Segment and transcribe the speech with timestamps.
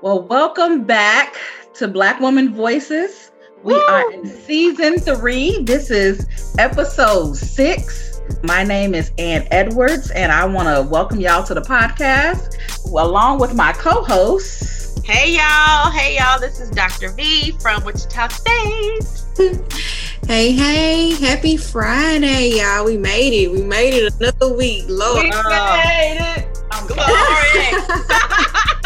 [0.00, 1.34] Well, welcome back
[1.74, 3.32] to Black Woman Voices.
[3.64, 3.80] We Woo!
[3.80, 5.60] are in season three.
[5.64, 6.24] This is
[6.56, 8.20] episode six.
[8.44, 13.40] My name is Ann Edwards, and I want to welcome y'all to the podcast along
[13.40, 15.04] with my co hosts.
[15.04, 15.90] Hey, y'all.
[15.90, 16.38] Hey, y'all.
[16.38, 17.10] This is Dr.
[17.10, 19.64] V from Wichita State.
[20.28, 22.84] Hey, hey, happy Friday, y'all.
[22.84, 23.50] We made it.
[23.50, 24.84] We made it another week.
[24.86, 25.22] Lord.
[25.22, 26.58] We made it.
[26.70, 28.74] I'm Glory.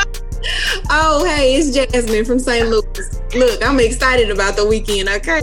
[0.91, 2.69] oh, hey, it's Jasmine from St.
[2.69, 3.20] Louis.
[3.34, 5.41] Look, I'm excited about the weekend, okay?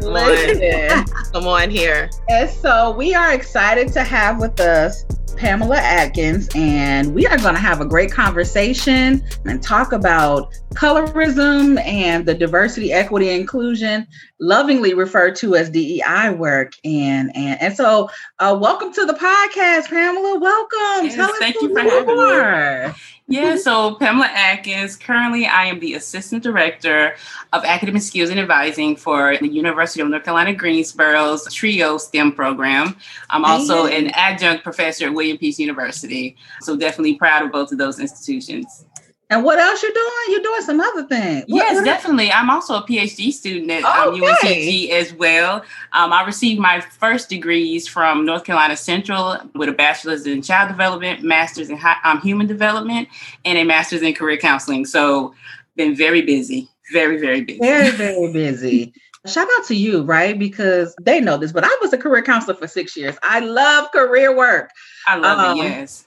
[0.00, 1.06] Come on.
[1.32, 2.10] Come on here.
[2.28, 5.04] And so we are excited to have with us
[5.40, 11.82] Pamela Adkins, and we are going to have a great conversation and talk about colorism
[11.86, 14.06] and the diversity, equity, inclusion,
[14.38, 16.74] lovingly referred to as DEI work.
[16.84, 20.38] And and and so, uh, welcome to the podcast, Pamela.
[20.38, 21.06] Welcome.
[21.06, 22.92] Yes, thank you for having me.
[23.30, 24.96] Yeah, so Pamela Adkins.
[24.96, 27.14] Currently, I am the Assistant Director
[27.52, 32.96] of Academic Skills and Advising for the University of North Carolina Greensboro's TRIO STEM program.
[33.30, 36.36] I'm also an adjunct professor at William Peace University.
[36.62, 38.84] So definitely proud of both of those institutions.
[39.30, 40.12] And what else you're doing?
[40.28, 41.44] You're doing some other things.
[41.46, 42.32] What, yes, what definitely.
[42.32, 44.20] I'm also a PhD student at um.
[44.20, 45.62] UNCG as well.
[45.92, 50.68] Um, I received my first degrees from North Carolina Central with a bachelor's in child
[50.68, 53.08] development, master's in um, human development,
[53.44, 54.84] and a master's in career counseling.
[54.84, 55.32] So,
[55.76, 57.60] been very busy, very, very busy.
[57.60, 58.92] Very, very busy.
[59.26, 60.36] Shout out to you, right?
[60.36, 63.16] Because they know this, but I was a career counselor for six years.
[63.22, 64.70] I love career work.
[65.06, 66.04] I love um, it, yes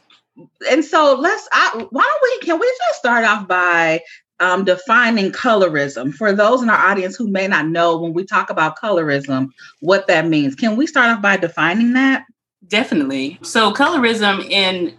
[0.69, 4.01] and so let's I, why don't we can we just start off by
[4.39, 6.13] um, defining colorism?
[6.13, 10.07] For those in our audience who may not know when we talk about colorism what
[10.07, 10.55] that means.
[10.55, 12.25] Can we start off by defining that?
[12.67, 13.39] Definitely.
[13.41, 14.97] So colorism in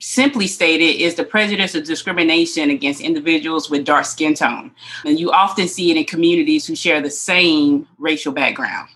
[0.00, 4.70] simply stated is the prejudice or discrimination against individuals with dark skin tone.
[5.06, 8.88] And you often see it in communities who share the same racial background.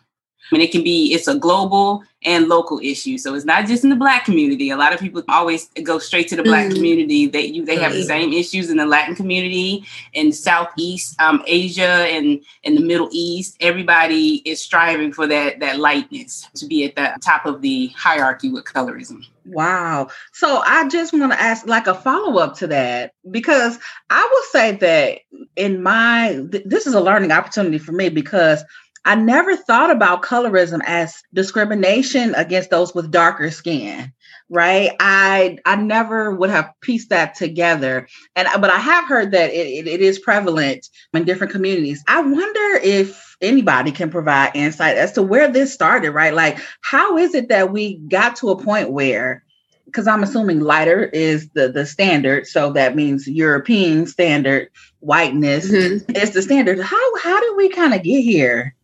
[0.52, 3.22] And it can be it's a global and local issues.
[3.22, 6.28] so it's not just in the black community a lot of people always go straight
[6.28, 6.74] to the black mm.
[6.74, 9.84] community that you they have the same issues in the latin community
[10.14, 15.78] in southeast um, asia and in the middle east everybody is striving for that that
[15.78, 20.08] lightness to be at the top of the hierarchy with colorism Wow.
[20.32, 23.78] So I just want to ask like a follow up to that because
[24.10, 25.20] I will say that
[25.56, 28.62] in my th- this is a learning opportunity for me because
[29.08, 34.12] I never thought about colorism as discrimination against those with darker skin,
[34.50, 34.90] right?
[35.00, 39.66] I I never would have pieced that together, and but I have heard that it,
[39.66, 42.04] it, it is prevalent in different communities.
[42.06, 46.34] I wonder if anybody can provide insight as to where this started, right?
[46.34, 49.42] Like, how is it that we got to a point where
[49.86, 54.68] because I'm assuming lighter is the the standard, so that means European standard
[55.00, 56.14] whiteness mm-hmm.
[56.14, 56.78] is the standard.
[56.78, 58.74] How how did we kind of get here?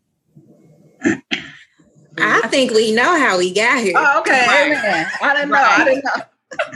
[2.18, 3.94] I think we know how we got here.
[3.96, 4.46] Oh, okay.
[4.46, 5.06] Right.
[5.22, 5.54] I didn't know.
[5.54, 5.80] Right.
[5.80, 6.22] I didn't know.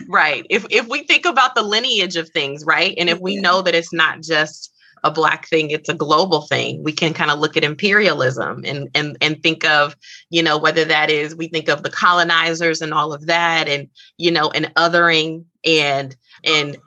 [0.09, 0.47] right.
[0.51, 2.95] If if we think about the lineage of things, right?
[2.99, 4.73] And if we know that it's not just
[5.05, 8.89] a black thing, it's a global thing, we can kind of look at imperialism and
[8.95, 9.97] and and think of,
[10.31, 13.89] you know, whether that is we think of the colonizers and all of that and
[14.17, 16.79] you know, and othering and and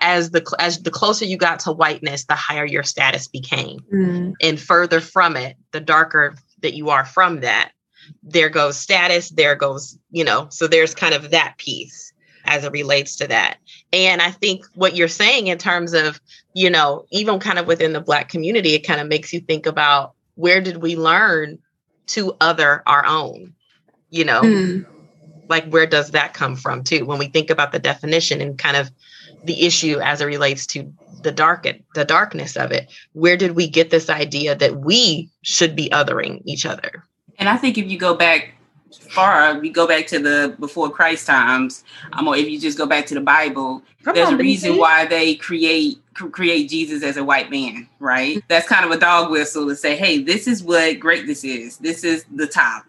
[0.00, 4.32] as the as the closer you got to whiteness the higher your status became mm.
[4.40, 7.72] and further from it the darker that you are from that
[8.22, 12.12] there goes status there goes you know so there's kind of that piece
[12.44, 13.58] as it relates to that
[13.92, 16.20] and i think what you're saying in terms of
[16.54, 19.66] you know even kind of within the black community it kind of makes you think
[19.66, 21.58] about where did we learn
[22.06, 23.54] to other our own
[24.10, 24.86] you know mm.
[25.48, 28.76] like where does that come from too when we think about the definition and kind
[28.76, 28.90] of
[29.44, 30.92] the issue as it relates to
[31.22, 32.92] the dark the darkness of it.
[33.12, 37.04] Where did we get this idea that we should be othering each other?
[37.38, 38.54] And i think if you go back
[39.10, 42.76] far if you go back to the before christ times um, or if you just
[42.76, 47.02] go back to the bible Come there's on, a reason why they create create jesus
[47.02, 48.42] as a white man right?
[48.48, 51.78] That's kind of a dog whistle to say hey this is what greatness is.
[51.78, 52.84] This is the top.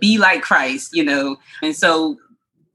[0.00, 1.36] Be like christ you know?
[1.62, 2.18] And so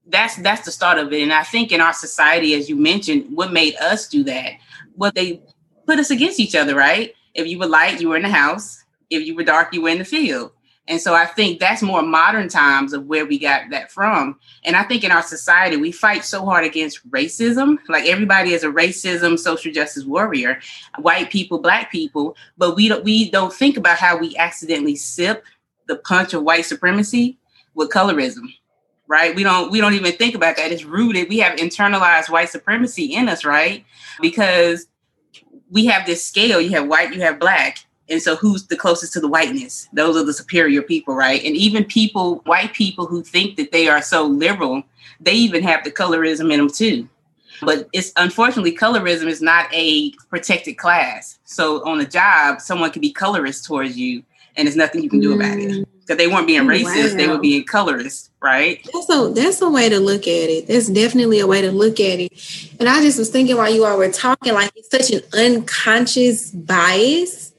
[0.10, 3.26] that's that's the start of it and i think in our society as you mentioned
[3.36, 4.54] what made us do that
[4.98, 5.42] Well, they
[5.86, 7.14] put us against each other, right?
[7.34, 8.84] If you were light, you were in the house.
[9.10, 10.52] If you were dark, you were in the field.
[10.90, 14.40] And so I think that's more modern times of where we got that from.
[14.64, 17.78] And I think in our society, we fight so hard against racism.
[17.90, 20.60] Like everybody is a racism, social justice warrior,
[21.00, 25.44] white people, black people, but we don't we don't think about how we accidentally sip
[25.88, 27.38] the punch of white supremacy
[27.76, 28.54] with colorism.
[29.08, 29.36] Right?
[29.36, 30.72] We don't we don't even think about that.
[30.72, 31.30] It's rooted.
[31.30, 33.86] We have internalized white supremacy in us, right?
[34.22, 34.88] Because
[35.70, 36.60] we have this scale.
[36.60, 37.80] You have white, you have black.
[38.10, 39.88] And so who's the closest to the whiteness?
[39.92, 41.44] Those are the superior people, right?
[41.44, 44.84] And even people, white people who think that they are so liberal,
[45.20, 47.10] they even have the colorism in them too.
[47.62, 51.40] But it's unfortunately colorism is not a protected class.
[51.44, 54.24] So on a job, someone can be colorist towards you
[54.56, 55.72] and there's nothing you can do about it.
[55.72, 55.86] Mm.
[56.08, 56.18] Because mm.
[56.18, 57.18] they weren't being racist, wow.
[57.18, 58.88] they were being colorist, right?
[58.94, 60.68] That's a that's a way to look at it.
[60.68, 62.32] That's definitely a way to look at it.
[62.80, 66.52] And I just was thinking while you all were talking, like it's such an unconscious
[66.52, 67.54] bias,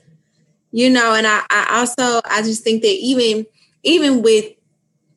[0.73, 1.15] you know.
[1.15, 3.47] And I, I also I just think that even
[3.83, 4.53] even with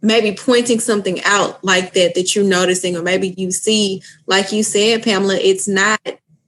[0.02, 4.64] maybe pointing something out like that that you're noticing, or maybe you see, like you
[4.64, 6.02] said, Pamela, it's not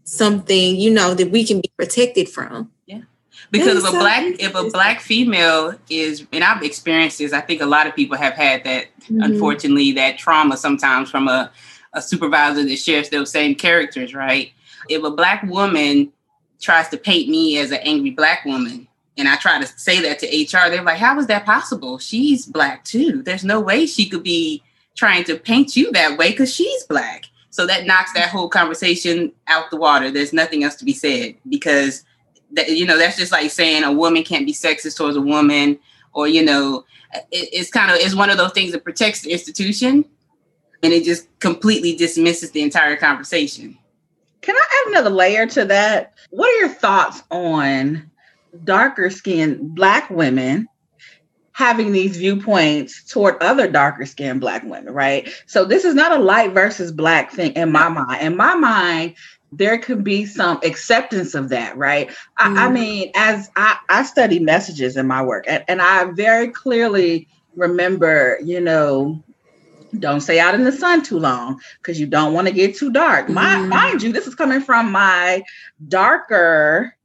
[0.03, 2.69] something you know that we can be protected from
[3.53, 7.61] because if a black if a black female is and I've experienced this, I think
[7.61, 9.21] a lot of people have had that mm-hmm.
[9.21, 11.51] unfortunately that trauma sometimes from a,
[11.94, 14.51] a supervisor that shares those same characters, right?
[14.89, 16.11] If a black woman
[16.59, 20.17] tries to paint me as an angry black woman, and I try to say that
[20.19, 22.00] to HR, they're like, How is that possible?
[22.00, 23.21] She's black too.
[23.21, 24.63] There's no way she could be
[24.95, 27.25] trying to paint you that way because she's black.
[27.51, 30.09] So that knocks that whole conversation out the water.
[30.09, 32.03] There's nothing else to be said because
[32.53, 35.77] that you know that's just like saying a woman can't be sexist towards a woman
[36.13, 36.85] or you know
[37.31, 40.05] it, it's kind of it's one of those things that protects the institution
[40.81, 43.77] and it just completely dismisses the entire conversation
[44.41, 48.09] can i add another layer to that what are your thoughts on
[48.63, 50.67] darker skinned black women
[51.53, 55.29] having these viewpoints toward other darker skinned black women, right?
[55.45, 58.21] So this is not a light versus black thing in my mind.
[58.23, 59.15] In my mind,
[59.57, 62.09] there could be some acceptance of that, right?
[62.09, 62.57] Mm-hmm.
[62.57, 66.50] I, I, mean, as I, I study messages in my work, and, and I very
[66.50, 69.23] clearly remember, you know,
[70.00, 72.91] don't stay out in the sun too long because you don't want to get too
[72.91, 73.25] dark.
[73.25, 73.33] Mm-hmm.
[73.35, 75.44] My, mind you, this is coming from my
[75.88, 76.95] darker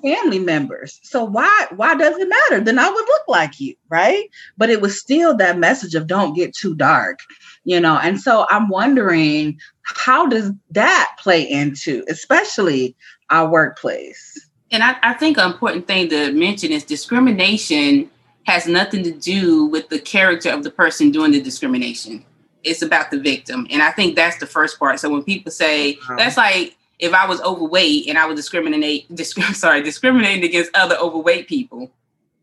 [0.00, 1.00] family members.
[1.02, 2.60] So why why does it matter?
[2.62, 4.28] Then I would look like you, right?
[4.56, 7.20] But it was still that message of don't get too dark,
[7.64, 7.98] you know.
[7.98, 12.96] And so I'm wondering how does that play into especially
[13.30, 14.48] our workplace?
[14.70, 18.10] And I, I think an important thing to mention is discrimination
[18.44, 22.24] has nothing to do with the character of the person doing the discrimination.
[22.64, 23.66] It's about the victim.
[23.70, 25.00] And I think that's the first part.
[25.00, 29.40] So when people say that's like if I was overweight and I was discriminate, disc-
[29.54, 31.90] sorry, discriminating against other overweight people,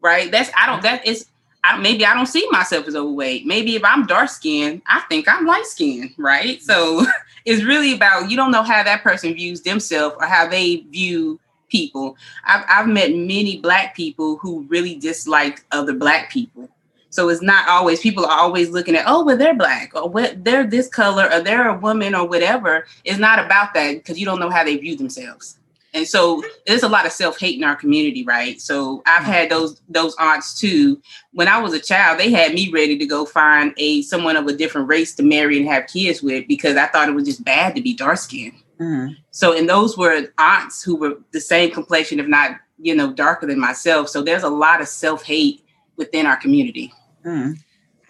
[0.01, 0.31] right?
[0.31, 1.27] That's I don't that is
[1.63, 3.45] I, maybe I don't see myself as overweight.
[3.45, 6.61] Maybe if I'm dark skinned, I think I'm light skinned, right?
[6.61, 7.05] So
[7.45, 11.39] it's really about you don't know how that person views themselves or how they view
[11.69, 12.15] people.
[12.45, 16.69] I've, I've met many black people who really dislike other black people
[17.15, 20.43] so it's not always people are always looking at, oh, well, they're black or what
[20.43, 22.85] they're this color or they're a woman or whatever.
[23.05, 25.57] It's not about that because you don't know how they view themselves.
[25.93, 28.59] And so there's a lot of self-hate in our community, right?
[28.59, 31.01] So I've had those those aunts too.
[31.31, 34.45] When I was a child, they had me ready to go find a someone of
[34.47, 37.45] a different race to marry and have kids with because I thought it was just
[37.45, 38.61] bad to be dark skinned.
[38.77, 39.13] Mm-hmm.
[39.31, 43.47] So and those were aunts who were the same complexion, if not, you know, darker
[43.47, 44.09] than myself.
[44.09, 45.61] So there's a lot of self-hate
[45.95, 46.91] within our community.
[47.25, 47.57] Mm.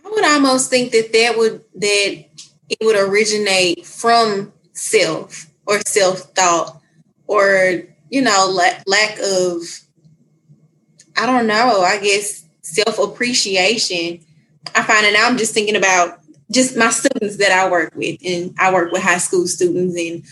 [0.05, 2.25] I would almost think that that would that
[2.69, 6.81] it would originate from self or self thought
[7.27, 9.61] or you know lack, lack of
[11.17, 14.19] I don't know I guess self appreciation.
[14.73, 15.27] I find it now.
[15.27, 16.19] I'm just thinking about
[16.51, 20.23] just my students that I work with and I work with high school students and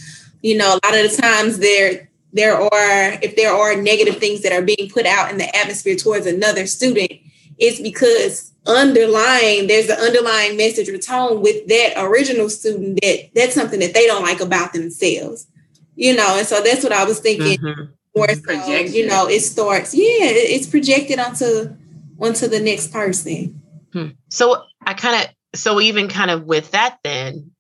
[0.42, 4.42] you know a lot of the times there there are if there are negative things
[4.42, 7.12] that are being put out in the atmosphere towards another student
[7.58, 13.53] it's because underlying there's an underlying message or tone with that original student that that's
[13.53, 15.48] something that they don't like about themselves
[15.96, 17.84] you know and so that's what i was thinking mm-hmm.
[18.15, 21.75] more so, you know it starts yeah it's projected onto
[22.20, 24.08] onto the next person hmm.
[24.29, 27.51] so i kind of so even kind of with that then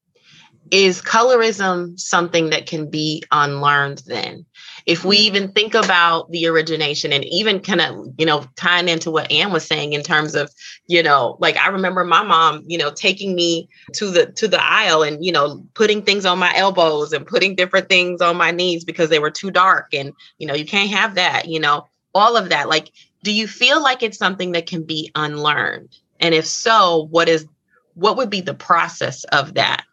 [0.71, 4.45] is colorism something that can be unlearned then
[4.85, 9.11] if we even think about the origination and even kind of, you know, tying into
[9.11, 10.51] what Ann was saying in terms of,
[10.87, 14.61] you know, like I remember my mom, you know, taking me to the to the
[14.61, 18.51] aisle and, you know, putting things on my elbows and putting different things on my
[18.51, 21.87] knees because they were too dark and, you know, you can't have that, you know,
[22.13, 22.67] all of that.
[22.67, 22.91] Like,
[23.23, 25.97] do you feel like it's something that can be unlearned?
[26.19, 27.47] And if so, what is
[27.95, 29.85] what would be the process of that?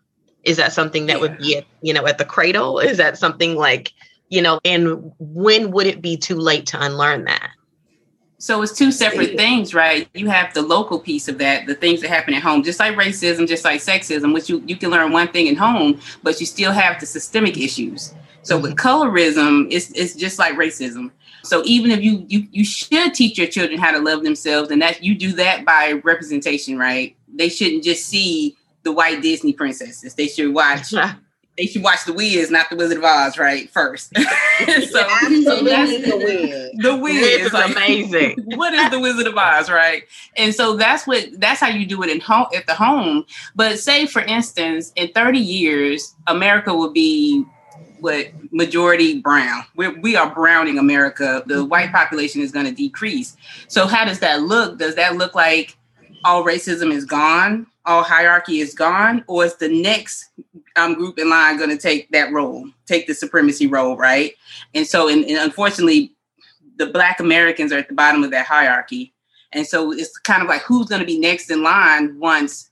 [0.43, 1.21] Is that something that yeah.
[1.21, 2.79] would be at, you know, at the cradle?
[2.79, 3.93] Is that something like
[4.31, 7.51] you know, and when would it be too late to unlearn that?
[8.39, 10.09] So it's two separate things, right?
[10.15, 12.95] You have the local piece of that, the things that happen at home, just like
[12.95, 16.47] racism, just like sexism, which you, you can learn one thing at home, but you
[16.47, 18.15] still have the systemic issues.
[18.41, 18.63] So mm-hmm.
[18.63, 21.11] with colorism, it's it's just like racism.
[21.43, 24.81] So even if you you you should teach your children how to love themselves, and
[24.81, 27.15] that you do that by representation, right?
[27.29, 30.15] They shouldn't just see the white Disney princesses.
[30.15, 30.95] They should watch
[31.61, 33.69] they should watch The Wiz, not The Wizard of Oz, right?
[33.69, 34.17] First.
[34.17, 34.25] so,
[34.67, 36.71] so that's The Wiz.
[36.79, 38.39] The Wiz is like, amazing.
[38.57, 40.05] what is The Wizard of Oz, right?
[40.39, 43.27] And so that's what that's how you do it in home at the home.
[43.55, 47.45] But say for instance, in 30 years, America will be
[47.99, 49.63] what majority brown.
[49.77, 51.43] We're, we are browning America.
[51.45, 51.69] The mm-hmm.
[51.69, 53.37] white population is going to decrease.
[53.69, 54.79] So how does that look?
[54.79, 55.77] Does that look like
[56.25, 57.67] all racism is gone?
[57.87, 60.27] All hierarchy is gone, or is the next
[60.77, 64.35] um, group in line going to take that role, take the supremacy role, right?
[64.75, 66.15] And so, and, and unfortunately,
[66.77, 69.13] the Black Americans are at the bottom of that hierarchy,
[69.53, 72.71] and so it's kind of like who's going to be next in line once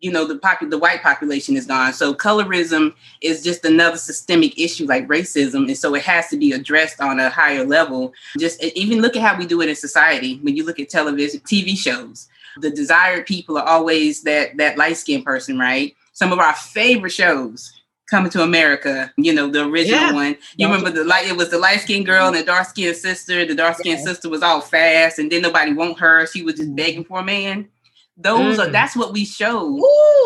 [0.00, 1.92] you know the popu- the white population is gone.
[1.92, 6.52] So colorism is just another systemic issue like racism, and so it has to be
[6.52, 8.12] addressed on a higher level.
[8.38, 10.38] Just even look at how we do it in society.
[10.42, 12.28] When you look at television, TV shows,
[12.60, 15.94] the desired people are always that that light skinned person, right?
[16.12, 17.72] Some of our favorite shows
[18.10, 20.12] coming to America, you know, the original yeah.
[20.12, 20.36] one.
[20.56, 23.44] You remember the light, it was the light skinned girl and the dark skinned sister.
[23.44, 24.04] The dark skinned yeah.
[24.04, 26.26] sister was all fast and then nobody want her.
[26.26, 27.68] She was just begging for a man.
[28.16, 28.66] Those mm.
[28.66, 29.76] are that's what we show.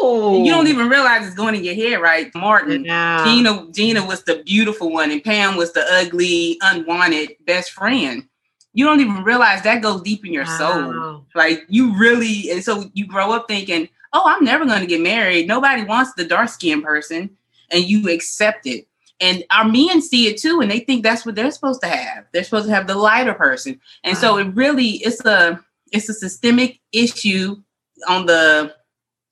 [0.03, 2.35] You don't even realize it's going in your head, right?
[2.35, 2.85] Martin.
[2.85, 8.27] Gina, Gina was the beautiful one, and Pam was the ugly, unwanted best friend
[8.73, 10.59] you don't even realize that goes deep in your wow.
[10.59, 11.27] soul.
[11.35, 15.01] Like you really, and so you grow up thinking, oh, I'm never going to get
[15.01, 15.47] married.
[15.47, 17.31] Nobody wants the dark skinned person,
[17.71, 18.87] and you accept it.
[19.21, 22.25] And our men see it too, and they think that's what they're supposed to have.
[22.33, 24.21] They're supposed to have the lighter person, and wow.
[24.21, 25.63] so it really it's a
[25.93, 27.57] it's a systemic issue
[28.09, 28.75] on the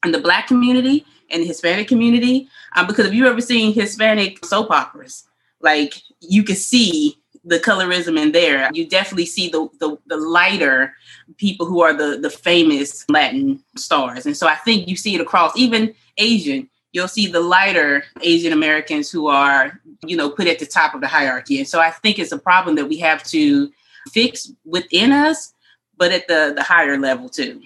[0.04, 2.49] in the black community and the Hispanic community.
[2.76, 5.25] Um, because if you ever seen Hispanic soap operas,
[5.61, 8.70] like you can see the colorism in there.
[8.73, 10.94] You definitely see the, the, the lighter
[11.37, 15.20] people who are the the famous Latin stars, and so I think you see it
[15.20, 16.68] across even Asian.
[16.92, 21.00] You'll see the lighter Asian Americans who are you know put at the top of
[21.00, 23.70] the hierarchy, and so I think it's a problem that we have to
[24.12, 25.54] fix within us,
[25.97, 27.62] but at the the higher level too,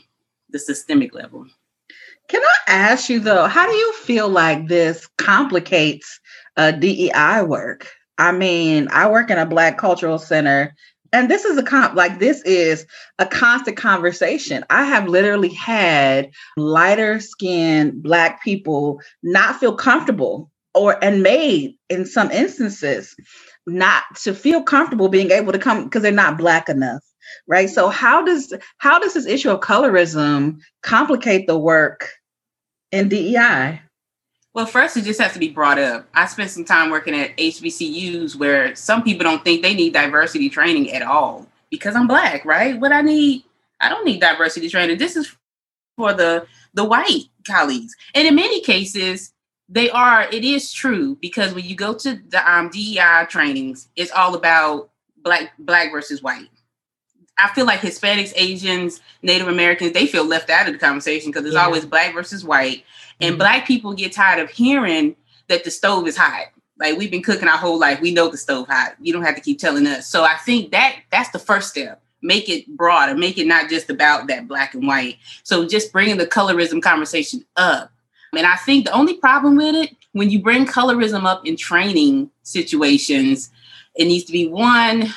[0.51, 1.47] the systemic level.
[2.29, 6.21] Can I ask you though, how do you feel like this complicates
[6.57, 7.89] uh, DEI work?
[8.19, 10.75] I mean, I work in a Black Cultural Center,
[11.13, 12.87] and this is a comp like this is
[13.19, 14.65] a constant conversation.
[14.71, 22.05] I have literally had lighter skinned Black people not feel comfortable or and made in
[22.05, 23.15] some instances
[23.67, 27.03] not to feel comfortable being able to come because they're not black enough
[27.47, 32.11] right so how does how does this issue of colorism complicate the work
[32.93, 33.81] in dei
[34.55, 36.09] well, first, it just has to be brought up.
[36.15, 40.49] I spent some time working at HBCUs where some people don't think they need diversity
[40.49, 42.79] training at all because I'm black, right?
[42.79, 43.43] What I need,
[43.81, 44.99] I don't need diversity training.
[44.99, 45.35] This is
[45.97, 49.33] for the the white colleagues, and in many cases,
[49.69, 50.29] they are.
[50.33, 54.91] It is true because when you go to the um, DEI trainings, it's all about
[55.19, 56.49] black black versus white.
[57.39, 61.45] I feel like Hispanics, Asians, Native Americans, they feel left out of the conversation because
[61.45, 61.65] it's yeah.
[61.65, 62.85] always black versus white.
[63.21, 63.39] And mm-hmm.
[63.39, 65.17] black people get tired of hearing
[65.49, 66.47] that the stove is hot.
[66.79, 68.01] Like we've been cooking our whole life.
[68.01, 68.95] We know the stove hot.
[69.01, 70.09] You don't have to keep telling us.
[70.09, 72.01] So I think that that's the first step.
[72.23, 73.15] Make it broader.
[73.15, 75.19] Make it not just about that black and white.
[75.43, 77.93] So just bringing the colorism conversation up.
[78.37, 82.31] And I think the only problem with it, when you bring colorism up in training
[82.43, 83.51] situations,
[83.95, 85.15] it needs to be one,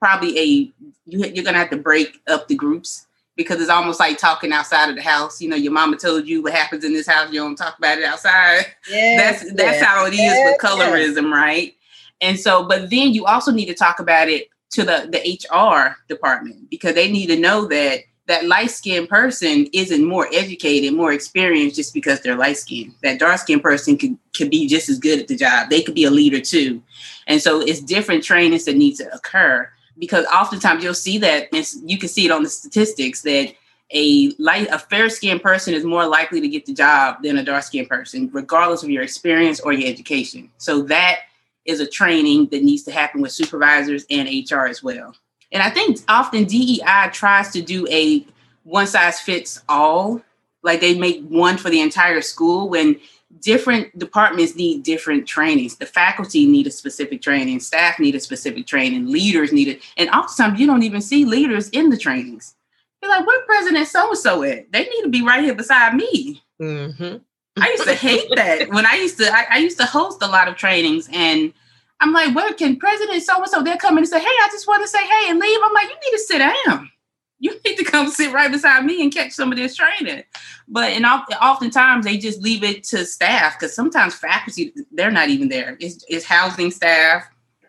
[0.00, 0.72] probably a
[1.06, 3.06] you, you're gonna have to break up the groups
[3.36, 5.40] because it's almost like talking outside of the house.
[5.40, 7.98] You know, your mama told you what happens in this house, you don't talk about
[7.98, 8.66] it outside.
[8.88, 11.74] Yes, that's that's yes, how it is yes, with colorism, right?
[12.20, 15.96] And so, but then you also need to talk about it to the the HR
[16.08, 21.12] department because they need to know that that light skinned person isn't more educated, more
[21.12, 22.94] experienced just because they're light skinned.
[23.02, 25.68] That dark skinned person could, could be just as good at the job.
[25.68, 26.82] They could be a leader too.
[27.26, 31.48] And so it's different trainings that need to occur because oftentimes you'll see that
[31.84, 33.54] you can see it on the statistics that
[33.90, 37.44] a light a fair skinned person is more likely to get the job than a
[37.44, 40.50] dark skinned person regardless of your experience or your education.
[40.58, 41.20] So that
[41.64, 45.14] is a training that needs to happen with supervisors and hr as well.
[45.52, 46.80] And i think often dei
[47.12, 48.26] tries to do a
[48.64, 50.22] one size fits all
[50.62, 52.98] like they make one for the entire school when
[53.40, 55.76] different departments need different trainings.
[55.76, 59.82] The faculty need a specific training, staff need a specific training, leaders need it.
[59.96, 62.54] And oftentimes you don't even see leaders in the trainings.
[63.02, 64.72] You're like, where President so and so at?
[64.72, 66.42] They need to be right here beside me.
[66.60, 67.16] Mm-hmm.
[67.62, 70.26] I used to hate that when I used to I, I, used to host a
[70.26, 71.52] lot of trainings and
[72.00, 73.62] I'm like, what can President so and so?
[73.62, 75.58] They're coming and say, hey, I just want to say hey and leave.
[75.62, 76.90] I'm like, you need to sit down.
[77.38, 80.24] You need to come sit right beside me and catch some of this training.
[80.68, 85.48] But and oftentimes they just leave it to staff because sometimes faculty they're not even
[85.48, 85.76] there.
[85.80, 87.28] It's, it's housing staff,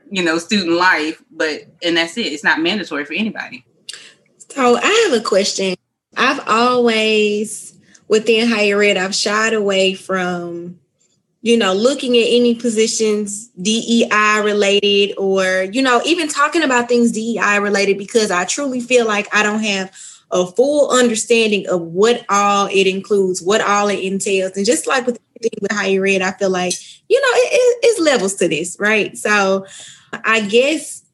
[0.10, 2.28] you know, student life, but and that's it.
[2.28, 3.66] It's not mandatory for anybody.
[4.52, 5.76] So I have a question.
[6.16, 7.76] I've always
[8.08, 10.80] within higher ed, I've shied away from
[11.46, 17.12] you know, looking at any positions DEI related or, you know, even talking about things
[17.12, 19.92] DEI related because I truly feel like I don't have
[20.32, 24.58] a full understanding of what all it includes, what all it entails.
[24.58, 26.74] And just like with everything with higher ed, I feel like,
[27.10, 29.16] you know, it, it, it's levels to this, right?
[29.16, 29.68] So
[30.24, 31.05] I guess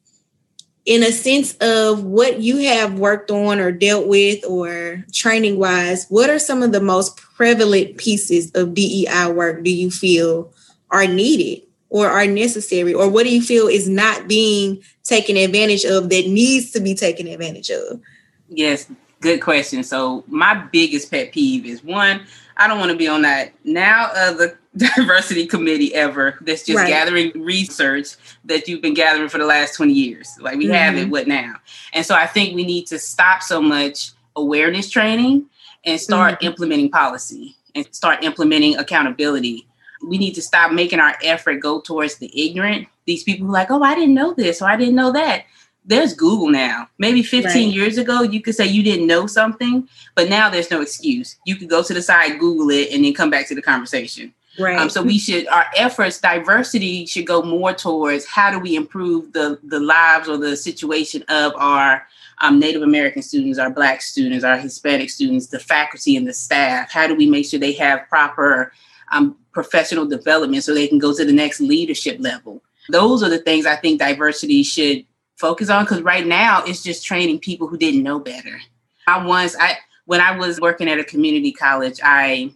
[0.84, 6.06] in a sense of what you have worked on or dealt with or training wise,
[6.08, 10.52] what are some of the most prevalent pieces of DEI work do you feel
[10.90, 12.92] are needed or are necessary?
[12.92, 16.94] Or what do you feel is not being taken advantage of that needs to be
[16.94, 18.00] taken advantage of?
[18.48, 19.84] Yes, good question.
[19.84, 24.10] So, my biggest pet peeve is one, I don't want to be on that now
[24.14, 26.88] of the diversity committee ever that's just right.
[26.88, 30.30] gathering research that you've been gathering for the last 20 years.
[30.40, 30.74] Like we mm-hmm.
[30.74, 31.10] have it, mm-hmm.
[31.10, 31.54] what now?
[31.92, 35.46] And so I think we need to stop so much awareness training
[35.84, 36.46] and start mm-hmm.
[36.46, 39.66] implementing policy and start implementing accountability.
[40.06, 42.88] We need to stop making our effort go towards the ignorant.
[43.04, 45.44] These people who are like, oh, I didn't know this or I didn't know that
[45.84, 46.88] there's Google now.
[46.98, 47.74] Maybe 15 right.
[47.74, 51.36] years ago, you could say you didn't know something, but now there's no excuse.
[51.44, 54.32] You could go to the side, Google it, and then come back to the conversation.
[54.58, 54.78] Right.
[54.78, 59.32] Um, so we should our efforts, diversity should go more towards how do we improve
[59.32, 62.06] the the lives or the situation of our
[62.38, 66.90] um, Native American students, our Black students, our Hispanic students, the faculty and the staff.
[66.90, 68.72] How do we make sure they have proper
[69.10, 72.62] um, professional development so they can go to the next leadership level?
[72.90, 77.06] Those are the things I think diversity should focus on because right now it's just
[77.06, 78.60] training people who didn't know better.
[79.06, 82.52] I once I when I was working at a community college, I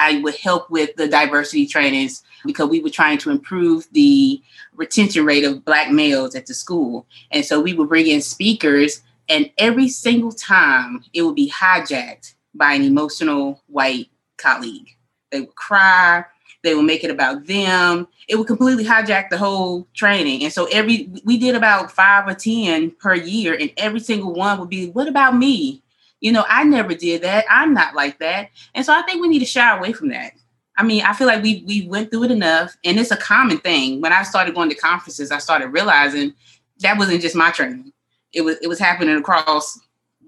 [0.00, 4.42] I would help with the diversity trainings because we were trying to improve the
[4.74, 7.06] retention rate of black males at the school.
[7.30, 12.34] And so we would bring in speakers and every single time it would be hijacked
[12.54, 14.08] by an emotional white
[14.38, 14.96] colleague.
[15.30, 16.24] They would cry,
[16.62, 18.08] they would make it about them.
[18.26, 20.44] It would completely hijack the whole training.
[20.44, 24.58] And so every we did about five or ten per year, and every single one
[24.58, 25.82] would be, "What about me?"
[26.20, 27.44] You know, I never did that.
[27.50, 28.50] I'm not like that.
[28.74, 30.32] And so I think we need to shy away from that.
[30.76, 33.58] I mean, I feel like we we went through it enough, and it's a common
[33.58, 34.00] thing.
[34.00, 36.32] When I started going to conferences, I started realizing
[36.80, 37.92] that wasn't just my training.
[38.32, 39.78] It was it was happening across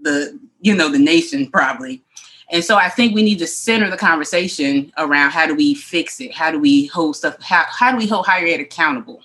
[0.02, 2.02] the you know the nation probably.
[2.50, 6.20] And so I think we need to center the conversation around how do we fix
[6.20, 6.34] it?
[6.34, 7.40] How do we hold stuff?
[7.40, 9.22] How, how do we hold higher ed accountable?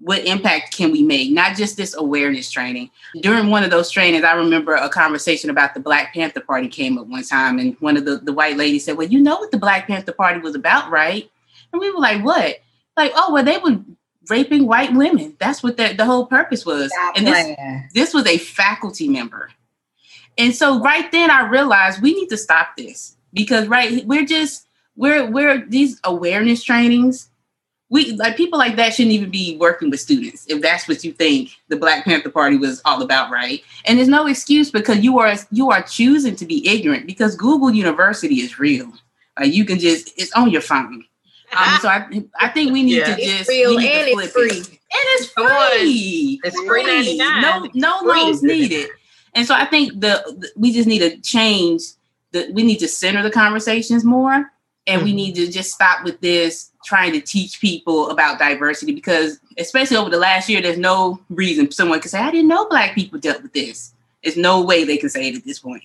[0.00, 1.30] What impact can we make?
[1.30, 2.90] Not just this awareness training.
[3.22, 6.98] During one of those trainings, I remember a conversation about the Black Panther Party came
[6.98, 9.50] up one time, and one of the, the white ladies said, Well, you know what
[9.50, 11.30] the Black Panther Party was about, right?
[11.72, 12.56] And we were like, What?
[12.96, 13.80] Like, oh, well, they were
[14.28, 15.36] raping white women.
[15.38, 16.92] That's what the, the whole purpose was.
[16.92, 17.56] Stop and this,
[17.92, 19.50] this was a faculty member
[20.36, 24.66] and so right then I realized we need to stop this because right we're just
[24.96, 27.30] we're we're these awareness trainings.
[27.90, 31.12] We like people like that shouldn't even be working with students if that's what you
[31.12, 33.62] think the Black Panther Party was all about, right?
[33.84, 37.70] And there's no excuse because you are you are choosing to be ignorant because Google
[37.70, 38.90] University is real.
[39.38, 41.04] Like you can just it's on your phone.
[41.56, 43.14] Um, so I, I think we need yeah.
[43.14, 44.50] to just real and it's free.
[44.50, 44.68] It.
[44.68, 46.40] And it's free.
[46.42, 46.84] It's free.
[46.84, 47.16] free.
[47.18, 48.88] No, no loans needed.
[49.34, 51.82] And so I think the, the we just need to change
[52.32, 54.50] the we need to center the conversations more
[54.86, 55.04] and mm-hmm.
[55.04, 59.96] we need to just stop with this trying to teach people about diversity because especially
[59.96, 63.18] over the last year there's no reason someone could say I didn't know black people
[63.18, 63.92] dealt with this.
[64.22, 65.84] There's no way they can say it at this point.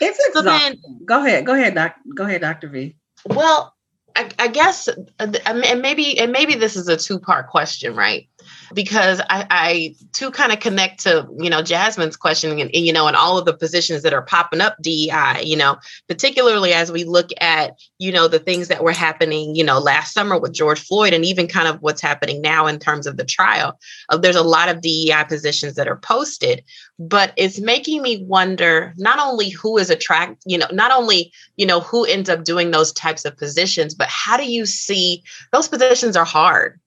[0.00, 0.80] It's exhausting.
[0.80, 1.46] So then, go ahead.
[1.46, 1.96] Go ahead, doc.
[2.14, 2.68] Go ahead, Dr.
[2.68, 2.94] V.
[3.26, 3.74] Well,
[4.16, 8.28] I, I guess, uh, and maybe, and maybe this is a two-part question, right?
[8.74, 13.06] Because I, I to kind of connect to you know Jasmine's question and, you know
[13.06, 15.76] and all of the positions that are popping up DEI you know
[16.08, 20.12] particularly as we look at you know the things that were happening you know last
[20.12, 23.24] summer with George Floyd and even kind of what's happening now in terms of the
[23.24, 26.62] trial uh, there's a lot of DEI positions that are posted.
[26.98, 31.66] But it's making me wonder not only who is attract you know not only you
[31.66, 35.68] know who ends up doing those types of positions but how do you see those
[35.68, 36.80] positions are hard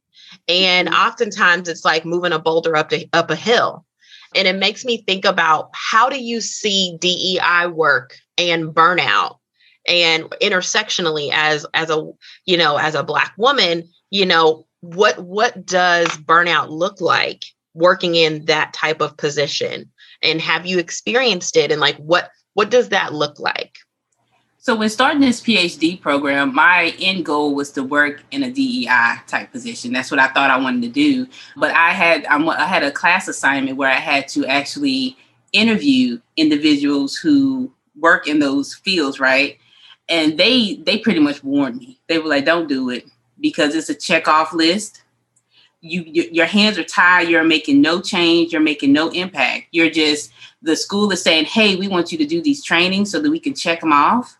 [0.47, 1.07] and mm-hmm.
[1.07, 3.85] oftentimes it's like moving a boulder up to up a hill.
[4.35, 9.37] And it makes me think about how do you see DEI work and burnout
[9.87, 12.11] and intersectionally as as a
[12.45, 18.15] you know as a black woman you know what what does burnout look like working
[18.15, 22.89] in that type of position and have you experienced it and like what what does
[22.89, 23.75] that look like
[24.65, 29.17] so when starting this PhD program, my end goal was to work in a DEI
[29.27, 29.93] type position.
[29.93, 31.27] That's what I thought I wanted to do.
[31.55, 35.17] But I had I had a class assignment where I had to actually
[35.53, 39.59] interview individuals who work in those fields, right?
[40.09, 41.99] And they they pretty much warned me.
[42.07, 43.05] They were like, "Don't do it
[43.39, 45.03] because it's a check off list.
[45.81, 47.29] You, you your hands are tied.
[47.29, 48.51] You're making no change.
[48.51, 49.67] You're making no impact.
[49.69, 50.31] You're just
[50.63, 53.39] the school is saying, "Hey, we want you to do these trainings so that we
[53.39, 54.39] can check them off."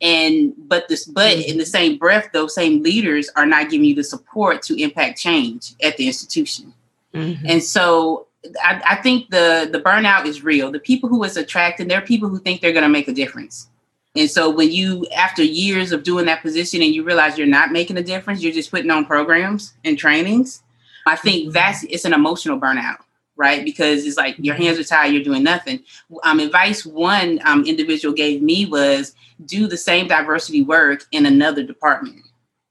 [0.00, 1.50] And but this but mm-hmm.
[1.50, 5.18] in the same breath those same leaders are not giving you the support to impact
[5.18, 6.72] change at the institution
[7.14, 7.46] mm-hmm.
[7.46, 8.26] and so
[8.62, 12.02] I, I, think the the burnout is real the people who is it's attracting they're
[12.02, 13.68] people who think they're going to make a difference
[14.14, 17.72] and so when you after years of doing that position and you realize you're not
[17.72, 20.62] making a difference you're just putting on programs and trainings
[21.06, 21.52] i think mm-hmm.
[21.52, 22.98] that's it's an emotional burnout
[23.36, 23.64] right?
[23.64, 25.82] Because it's like your hands are tied, you're doing nothing.
[26.22, 31.62] Um, advice one um, individual gave me was do the same diversity work in another
[31.62, 32.22] department.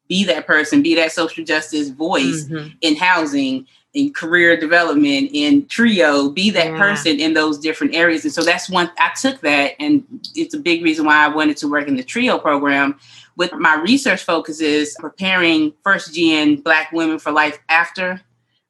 [0.08, 2.69] Be that person, be that social justice voice mm-hmm.
[2.82, 6.78] in housing, in career development, in trio, be that yeah.
[6.78, 8.23] person in those different areas.
[8.23, 10.04] And so that's one, I took that, and
[10.36, 12.99] it's a big reason why I wanted to work in the trio program.
[13.38, 18.21] With my research focus is preparing first gen Black women for life after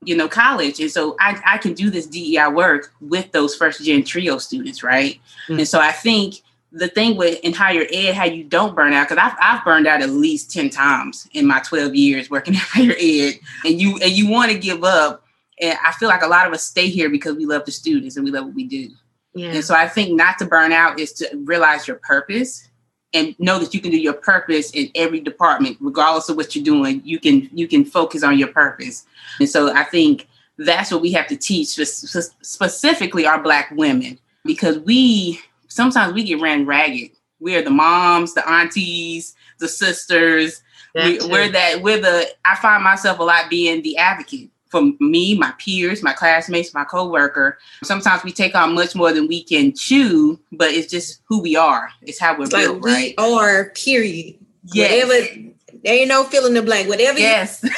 [0.05, 0.79] you know, college.
[0.79, 4.83] And so I, I can do this DEI work with those first gen trio students,
[4.83, 5.19] right?
[5.47, 5.59] Mm-hmm.
[5.59, 6.41] And so I think
[6.71, 9.87] the thing with in higher ed, how you don't burn out, because I've, I've burned
[9.87, 13.97] out at least 10 times in my 12 years working in higher ed, and you
[14.01, 15.23] and you want to give up.
[15.59, 18.17] And I feel like a lot of us stay here because we love the students
[18.17, 18.89] and we love what we do.
[19.33, 19.51] Yeah.
[19.51, 22.69] And so I think not to burn out is to realize your purpose
[23.15, 26.65] and know that you can do your purpose in every department, regardless of what you're
[26.65, 27.01] doing.
[27.03, 29.05] You can you can focus on your purpose.
[29.39, 34.79] And so I think that's what we have to teach specifically our black women because
[34.79, 37.11] we sometimes we get ran ragged.
[37.39, 40.61] We are the moms, the aunties, the sisters.
[40.93, 42.27] We, we're that we're the.
[42.45, 46.83] I find myself a lot being the advocate for me, my peers, my classmates, my
[46.83, 47.57] coworker.
[47.81, 51.55] Sometimes we take on much more than we can chew, but it's just who we
[51.55, 51.89] are.
[52.01, 53.13] It's how we're built, we right?
[53.17, 54.35] Or period.
[54.65, 55.07] Yes.
[55.07, 55.51] Whatever.
[55.83, 56.89] There ain't no fill in the blank.
[56.89, 57.19] Whatever.
[57.19, 57.63] Yes.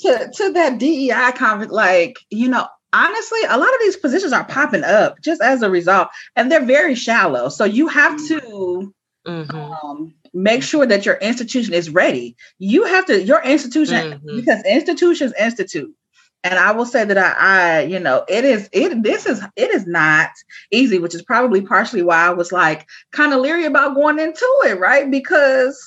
[0.00, 4.44] to to that DEI comment, like you know, honestly, a lot of these positions are
[4.44, 7.48] popping up just as a result, and they're very shallow.
[7.48, 8.92] So you have to
[9.24, 9.56] mm-hmm.
[9.56, 12.36] um, make sure that your institution is ready.
[12.58, 14.36] You have to your institution mm-hmm.
[14.36, 15.94] because institutions institute.
[16.42, 19.70] And I will say that I, I, you know, it is it this is it
[19.70, 20.30] is not
[20.70, 24.46] easy, which is probably partially why I was like kind of leery about going into
[24.64, 25.10] it, right?
[25.10, 25.78] Because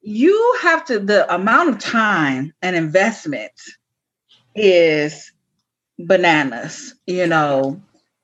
[0.00, 3.52] you have to the amount of time and investment
[4.54, 5.30] is
[5.98, 7.80] bananas, you know.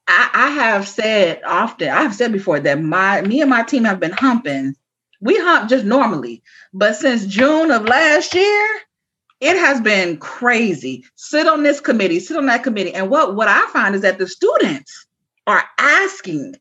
[0.08, 4.00] I, I have said often, I've said before that my me and my team have
[4.00, 4.74] been humping.
[5.20, 8.80] We hump just normally, but since June of last year,
[9.40, 11.04] it has been crazy.
[11.16, 12.94] Sit on this committee, sit on that committee.
[12.94, 15.06] And what, what I find is that the students
[15.46, 16.56] are asking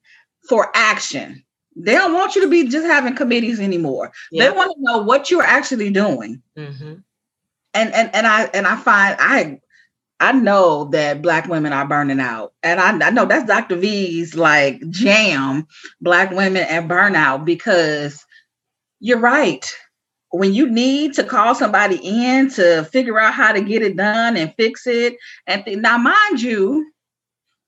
[0.47, 1.43] for action.
[1.75, 4.11] They don't want you to be just having committees anymore.
[4.31, 4.45] Yeah.
[4.45, 6.41] They want to know what you're actually doing.
[6.57, 6.95] Mm-hmm.
[7.73, 9.59] And and and I and I find I
[10.19, 12.53] I know that black women are burning out.
[12.63, 13.75] And I, I know that's Dr.
[13.75, 15.67] V's like jam,
[15.99, 18.25] black women and burnout, because
[19.05, 19.71] you're right.
[20.31, 24.35] When you need to call somebody in to figure out how to get it done
[24.35, 25.15] and fix it,
[25.45, 26.91] and th- now, mind you,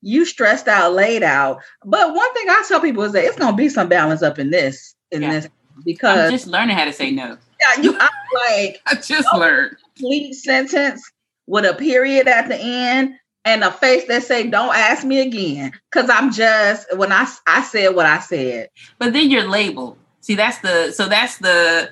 [0.02, 1.62] you stressed out, laid out.
[1.86, 4.50] But one thing I tell people is that it's gonna be some balance up in
[4.50, 5.32] this, in yeah.
[5.32, 5.48] this,
[5.86, 7.38] because I'm just learning how to say no.
[7.62, 11.10] Yeah, you I'm like I just learned complete sentence
[11.46, 13.14] with a period at the end
[13.46, 17.64] and a face that say don't ask me again because i'm just when i i
[17.64, 18.70] said what i said
[19.00, 19.98] but then you're labeled
[20.28, 21.90] see that's the so that's the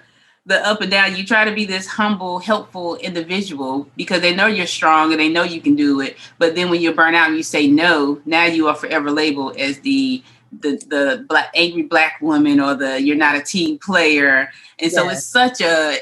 [0.48, 1.16] the up and down.
[1.16, 5.30] You try to be this humble helpful individual because they know you're strong and they
[5.30, 6.18] know you can do it.
[6.38, 9.58] But then when you're burnt out and you say no now you are forever labeled
[9.58, 10.22] as the
[10.62, 14.50] the the black angry black woman or the you're not a team player.
[14.80, 15.98] And so it's such a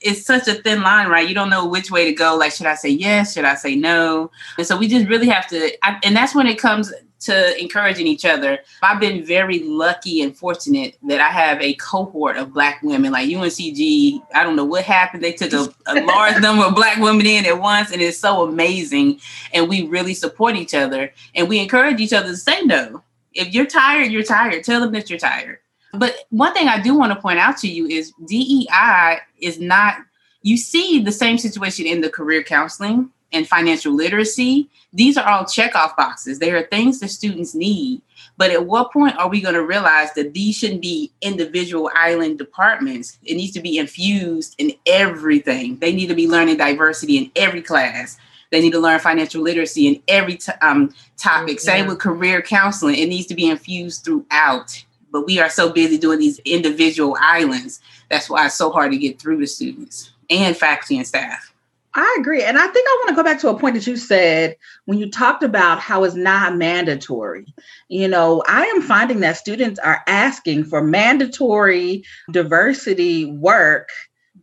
[0.00, 1.28] it's such a thin line right?
[1.28, 2.36] You don't know which way to go.
[2.36, 3.34] Like should i say yes?
[3.34, 4.30] Should i say no?
[4.58, 8.06] And so we just really have to I, and that's when it comes to encouraging
[8.06, 8.58] each other.
[8.82, 13.12] I've been very lucky and fortunate that i have a cohort of black women.
[13.12, 15.22] Like uncg i don't know what happened.
[15.22, 18.46] They took a, a large number of black women in at once and it's so
[18.46, 19.20] amazing.
[19.52, 23.02] And we really support each other and we encourage each other to say no
[23.36, 24.64] If you're tired, you're tired.
[24.64, 25.58] Tell them that you're tired.
[25.92, 29.98] But one thing I do want to point out to you is DEI is not,
[30.42, 34.68] you see the same situation in the career counseling and financial literacy.
[34.92, 36.38] These are all checkoff boxes.
[36.38, 38.02] They are things that students need.
[38.38, 42.38] But at what point are we going to realize that these shouldn't be individual island
[42.38, 43.18] departments?
[43.24, 45.78] It needs to be infused in everything.
[45.78, 48.18] They need to be learning diversity in every class.
[48.50, 51.56] They need to learn financial literacy in every t- um, topic.
[51.56, 51.64] Mm-hmm.
[51.64, 52.96] Same with career counseling.
[52.96, 54.84] It needs to be infused throughout.
[55.12, 57.80] But we are so busy doing these individual islands.
[58.10, 61.52] That's why it's so hard to get through to students and faculty and staff.
[61.96, 62.42] I agree.
[62.42, 64.98] And I think I want to go back to a point that you said when
[64.98, 67.46] you talked about how it's not mandatory.
[67.88, 73.88] You know, I am finding that students are asking for mandatory diversity work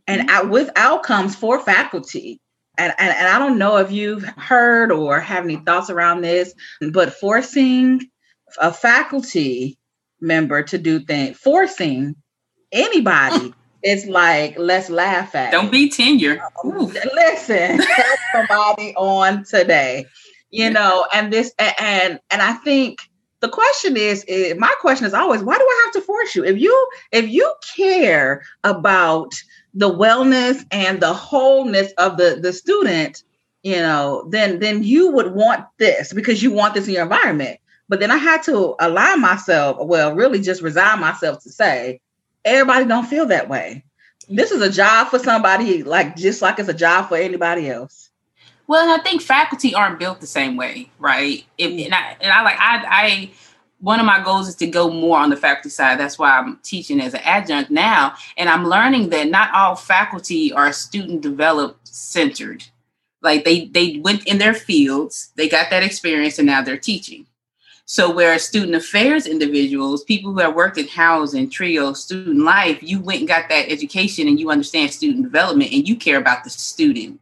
[0.08, 0.50] and mm-hmm.
[0.50, 2.40] with outcomes for faculty.
[2.76, 6.54] And, and, and I don't know if you've heard or have any thoughts around this,
[6.92, 8.00] but forcing
[8.60, 9.78] a faculty
[10.20, 12.16] member to do things, forcing
[12.72, 15.52] anybody it's like let's laugh at.
[15.52, 15.72] Don't it.
[15.72, 16.42] be tenure.
[16.64, 16.96] Um, Oof.
[17.14, 17.80] Listen,
[18.32, 20.06] somebody on today,
[20.50, 22.98] you know, and this and and I think
[23.40, 26.44] the question is, is, my question is always why do I have to force you?
[26.44, 29.34] If you if you care about
[29.74, 33.22] the wellness and the wholeness of the the student,
[33.62, 37.58] you know, then then you would want this because you want this in your environment.
[37.88, 42.00] But then I had to align myself, well, really just resign myself to say,
[42.44, 43.84] everybody don't feel that way.
[44.28, 48.10] This is a job for somebody like just like it's a job for anybody else.
[48.66, 51.44] Well, I think faculty aren't built the same way, right?
[51.58, 51.84] If, mm.
[51.84, 53.30] and I and I like I I
[53.84, 56.00] one of my goals is to go more on the faculty side.
[56.00, 60.54] That's why I'm teaching as an adjunct now, and I'm learning that not all faculty
[60.54, 62.64] are student developed centered.
[63.20, 67.26] Like they they went in their fields, they got that experience, and now they're teaching.
[67.84, 73.00] So, where student affairs individuals, people who have worked in housing, trio, student life, you
[73.00, 76.48] went and got that education and you understand student development and you care about the
[76.48, 77.20] student.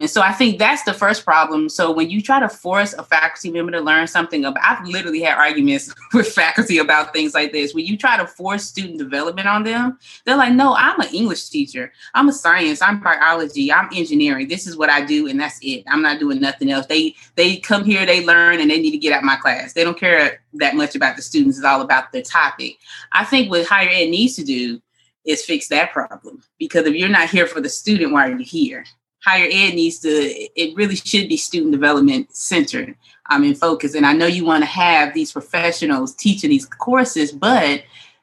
[0.00, 1.68] And so I think that's the first problem.
[1.68, 5.22] So when you try to force a faculty member to learn something about, I've literally
[5.22, 7.74] had arguments with faculty about things like this.
[7.74, 11.48] When you try to force student development on them, they're like, no, I'm an English
[11.48, 11.92] teacher.
[12.14, 14.48] I'm a science, I'm biology, I'm engineering.
[14.48, 15.84] This is what I do, and that's it.
[15.88, 16.86] I'm not doing nothing else.
[16.86, 19.72] They they come here, they learn, and they need to get out my class.
[19.72, 21.58] They don't care that much about the students.
[21.58, 22.76] It's all about the topic.
[23.12, 24.80] I think what higher ed needs to do
[25.24, 26.42] is fix that problem.
[26.58, 28.84] Because if you're not here for the student, why are you here?
[29.26, 32.94] Higher ed needs to it really should be student development centered
[33.30, 37.32] um, in focus and i know you want to have these professionals teaching these courses
[37.32, 37.82] but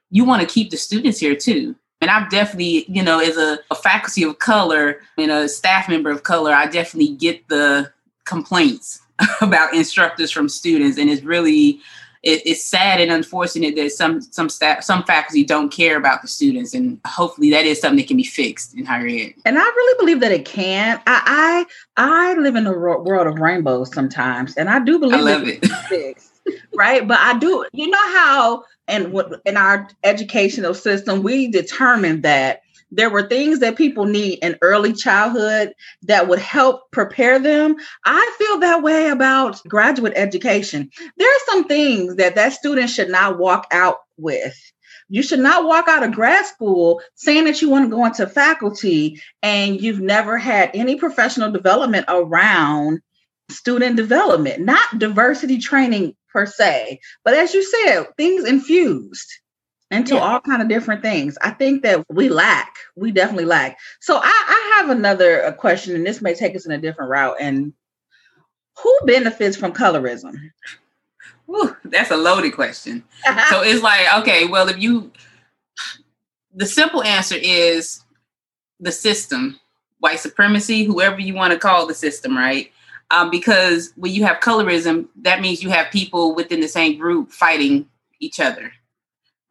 [0.10, 1.76] you want to keep the students here too.
[2.02, 6.12] And i've definitely you know as a, a faculty of color and a staff member
[6.12, 7.92] of color i definitely get the
[8.26, 9.04] complaints
[9.42, 10.98] about instructors from students.
[10.98, 11.80] And it's really
[12.24, 16.28] it, it's sad and unfortunate that some some staff some faculty don't care about the
[16.28, 19.34] students and hopefully that is something that can be fixed in higher ed.
[19.46, 21.02] And i really believe that it can.
[21.06, 21.66] I
[21.98, 25.48] i, I live in a world of rainbows sometimes and i do believe I love
[25.48, 26.32] it fixed,
[26.76, 27.08] right?
[27.08, 32.62] But i do you know how and what in our educational system we determine that
[32.96, 37.76] there were things that people need in early childhood that would help prepare them.
[38.06, 40.90] I feel that way about graduate education.
[41.18, 44.56] There are some things that that student should not walk out with.
[45.10, 48.28] You should not walk out of grad school saying that you want to go into
[48.28, 53.00] faculty and you've never had any professional development around
[53.50, 59.32] student development, not diversity training per se, but as you said, things infused
[59.94, 60.22] into yeah.
[60.22, 61.38] all kind of different things.
[61.42, 63.78] I think that we lack, we definitely lack.
[64.02, 67.38] So I, I have another question, and this may take us in a different route.
[67.40, 67.74] And
[68.82, 70.36] who benefits from colorism?
[71.50, 73.04] Ooh, that's a loaded question.
[73.50, 75.12] so it's like, okay, well, if you,
[76.54, 78.04] the simple answer is
[78.80, 79.60] the system,
[80.00, 82.72] white supremacy, whoever you want to call the system, right?
[83.12, 87.32] Um, because when you have colorism, that means you have people within the same group
[87.32, 87.88] fighting
[88.20, 88.72] each other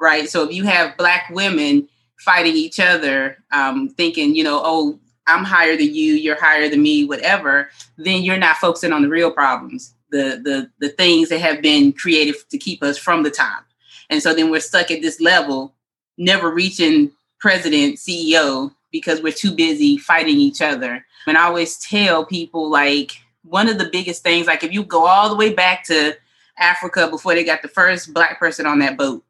[0.03, 0.29] right?
[0.29, 1.89] So if you have black women
[2.19, 6.83] fighting each other, um, thinking, you know, oh, I'm higher than you, you're higher than
[6.83, 11.41] me, whatever, then you're not focusing on the real problems, the the the things that
[11.41, 13.65] have been created to keep us from the top.
[14.11, 15.73] And so then we're stuck at this level,
[16.19, 21.07] never reaching president, CEO, because we're too busy fighting each other.
[21.29, 23.13] And I always tell people like
[23.45, 26.17] one of the biggest things, like if you go all the way back to
[26.59, 29.25] Africa before they got the first black person on that boat,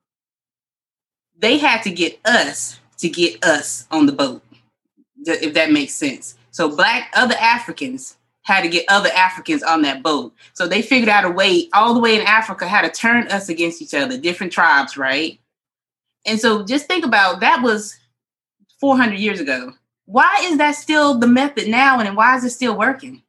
[1.43, 4.43] they had to get us to get us on the boat,
[5.27, 6.37] if that makes sense.
[6.53, 10.33] So black other Africans had to get other Africans on that boat.
[10.55, 13.49] So they figured out a way all the way in Africa how to turn us
[13.49, 15.39] against each other, different tribes, right?
[16.27, 17.99] And so just think about that was
[18.81, 19.73] 400 years ago.
[20.07, 23.23] Why is that still the method now and why is it still working?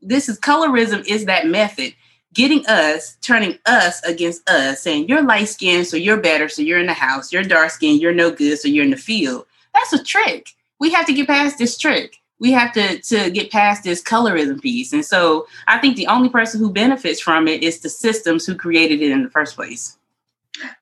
[0.00, 1.94] This is colorism is that method
[2.32, 6.78] getting us, turning us against us, saying you're light skinned, so you're better, so you're
[6.78, 9.46] in the house, you're dark skinned, you're no good, so you're in the field.
[9.74, 10.50] That's a trick.
[10.78, 12.16] We have to get past this trick.
[12.38, 14.92] We have to, to get past this colorism piece.
[14.92, 18.54] And so I think the only person who benefits from it is the systems who
[18.54, 19.98] created it in the first place.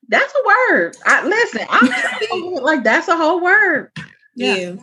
[0.07, 0.97] That's a word.
[1.05, 3.91] I listen, I'm like that's a whole word.
[4.35, 4.55] Yeah.
[4.55, 4.75] yeah.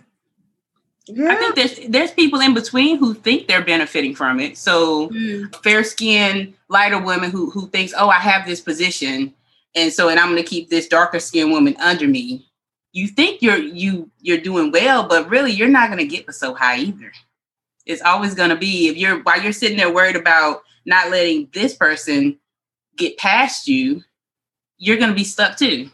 [1.08, 1.30] Yeah.
[1.30, 4.58] I think there's there's people in between who think they're benefiting from it.
[4.58, 5.54] So mm.
[5.62, 9.32] fair skinned, lighter women who who thinks, oh, I have this position,
[9.74, 12.48] and so and I'm going to keep this darker skinned woman under me.
[12.92, 16.54] You think you're you you're doing well, but really you're not going to get so
[16.54, 17.12] high either.
[17.84, 21.48] It's always going to be if you're while you're sitting there worried about not letting
[21.52, 22.36] this person
[22.96, 24.02] get past you,
[24.78, 25.88] you're going to be stuck too.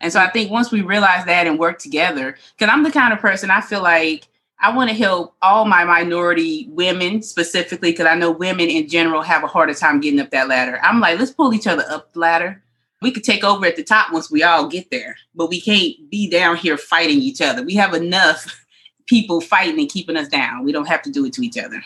[0.00, 3.12] And so I think once we realize that and work together, because I'm the kind
[3.12, 4.28] of person I feel like
[4.60, 9.22] I want to help all my minority women specifically because I know women in general
[9.22, 10.80] have a harder time getting up that ladder.
[10.82, 12.62] I'm like, let's pull each other up the ladder.
[13.00, 16.10] We could take over at the top once we all get there, but we can't
[16.10, 17.62] be down here fighting each other.
[17.62, 18.64] We have enough
[19.06, 20.64] people fighting and keeping us down.
[20.64, 21.82] We don't have to do it to each other.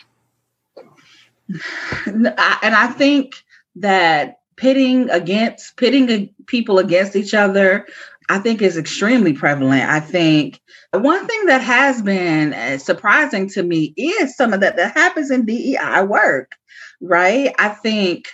[2.07, 3.35] And I think
[3.75, 7.87] that pitting against pitting people against each other
[8.33, 9.87] I think is extremely prevalent.
[9.87, 10.59] I think
[10.91, 15.29] one thing that has been uh, surprising to me is some of that that happens
[15.29, 16.53] in DEI work,
[16.99, 17.53] right?
[17.59, 18.27] I think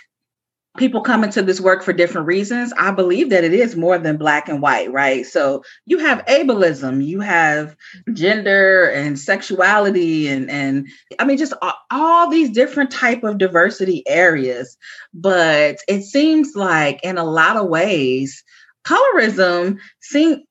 [0.78, 2.72] people come into this work for different reasons.
[2.78, 5.26] I believe that it is more than black and white, right?
[5.26, 7.76] So you have ableism, you have
[8.14, 14.02] gender and sexuality and and I mean just all, all these different type of diversity
[14.08, 14.78] areas.
[15.12, 18.42] But it seems like in a lot of ways
[18.84, 20.42] colorism seem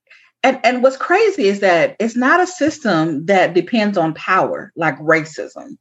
[0.42, 4.98] and, and what's crazy is that it's not a system that depends on power like
[4.98, 5.76] racism.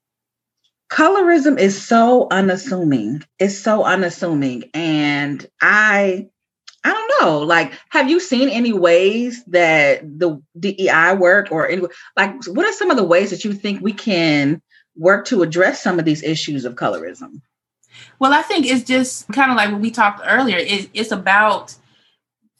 [0.91, 3.23] Colorism is so unassuming.
[3.37, 4.65] It's so unassuming.
[4.73, 6.27] And I
[6.83, 7.39] I don't know.
[7.39, 11.83] Like, have you seen any ways that the DEI work or any
[12.17, 14.61] like what are some of the ways that you think we can
[14.95, 17.41] work to address some of these issues of colorism?
[18.19, 20.57] Well, I think it's just kind of like what we talked earlier.
[20.57, 21.75] It, it's about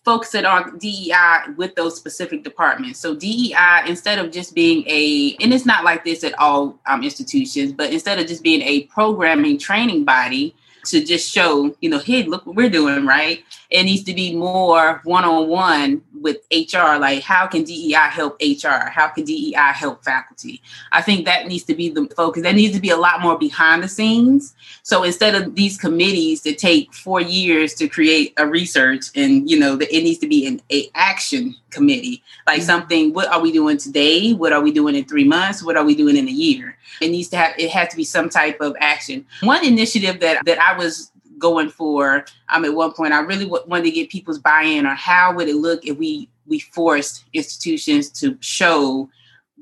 [0.09, 2.99] focusing on DEI with those specific departments.
[2.99, 7.03] So DEI, instead of just being a, and it's not like this at all um,
[7.03, 11.99] institutions, but instead of just being a programming training body, to just show, you know,
[11.99, 13.43] hey, look what we're doing, right?
[13.69, 16.97] It needs to be more one on one with HR.
[16.97, 18.89] Like, how can DEI help HR?
[18.89, 20.61] How can DEI help faculty?
[20.91, 22.43] I think that needs to be the focus.
[22.43, 24.55] That needs to be a lot more behind the scenes.
[24.83, 29.59] So instead of these committees that take four years to create a research, and you
[29.59, 32.65] know, it needs to be an a action committee, like mm-hmm.
[32.65, 33.13] something.
[33.13, 34.33] What are we doing today?
[34.33, 35.63] What are we doing in three months?
[35.63, 36.77] What are we doing in a year?
[37.01, 37.53] It needs to have.
[37.57, 39.25] It has to be some type of action.
[39.41, 43.13] One initiative that that I was going for um, at one point.
[43.13, 46.29] I really w- wanted to get people's buy-in on how would it look if we
[46.45, 49.09] we forced institutions to show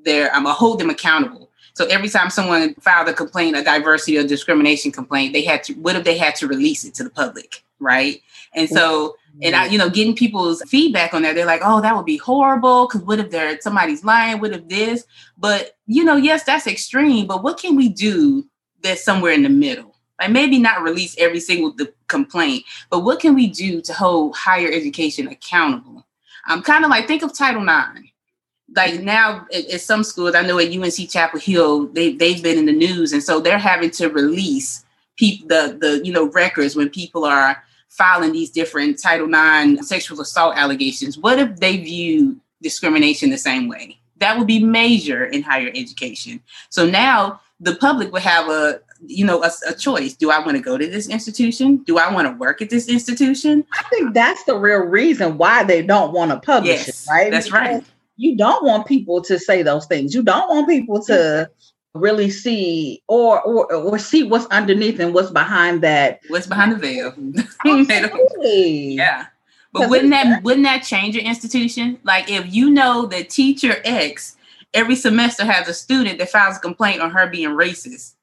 [0.03, 1.49] their um, hold them accountable.
[1.73, 5.73] So every time someone filed a complaint, a diversity or discrimination complaint, they had to
[5.73, 8.21] what if they had to release it to the public, right?
[8.55, 11.95] And so and I, you know, getting people's feedback on that, they're like, "Oh, that
[11.95, 14.39] would be horrible." Because what if there somebody's lying?
[14.39, 15.05] What if this?
[15.37, 17.27] But you know, yes, that's extreme.
[17.27, 18.47] But what can we do
[18.81, 19.96] that's somewhere in the middle?
[20.19, 21.75] Like maybe not release every single
[22.07, 26.05] complaint, but what can we do to hold higher education accountable?
[26.45, 28.07] I'm kind of like think of Title IX.
[28.75, 32.57] Like now at, at, some schools, I know at UNC Chapel Hill, they they've been
[32.57, 34.83] in the news, and so they're having to release
[35.15, 40.19] people the the you know records when people are filing these different Title IX sexual
[40.19, 41.17] assault allegations.
[41.17, 43.97] What if they view discrimination the same way?
[44.17, 46.41] That would be major in higher education.
[46.69, 50.15] So now the public would have a you know a, a choice.
[50.15, 51.77] Do i want to go to this institution?
[51.77, 53.65] Do i want to work at this institution?
[53.77, 57.31] I think that's the real reason why they don't want to publish yes, it right?
[57.31, 57.83] that's because right
[58.17, 60.13] you don't want people to say those things.
[60.13, 61.49] You don't want people to
[61.93, 66.19] really see or or or see what's underneath and what's behind that.
[66.27, 67.13] What's behind the veil.
[68.95, 69.27] Yeah.
[69.71, 71.99] But wouldn't that wouldn't that change your institution?
[72.03, 74.35] Like if you know that teacher x
[74.73, 78.13] every semester has a student that files a complaint on her being racist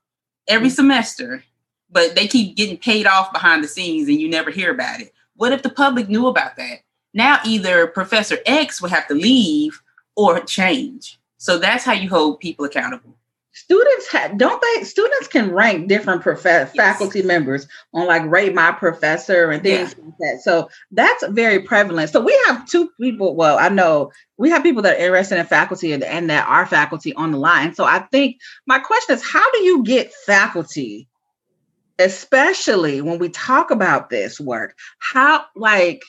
[0.48, 0.74] every mm-hmm.
[0.74, 1.44] semester,
[1.90, 5.12] but they keep getting paid off behind the scenes and you never hear about it.
[5.36, 6.80] What if the public knew about that?
[7.12, 9.80] Now either Professor X will have to leave
[10.16, 11.18] or change.
[11.38, 13.16] So that's how you hold people accountable.
[13.54, 18.72] Students have don't they students can rank different prof- faculty members on like rate my
[18.72, 20.04] professor and things yeah.
[20.04, 20.40] like that.
[20.42, 22.10] So that's very prevalent.
[22.10, 25.46] So we have two people well i know we have people that are interested in
[25.46, 27.74] faculty and, and that are faculty on the line.
[27.74, 31.08] So i think my question is how do you get faculty
[32.00, 34.76] especially when we talk about this work?
[34.98, 36.02] How like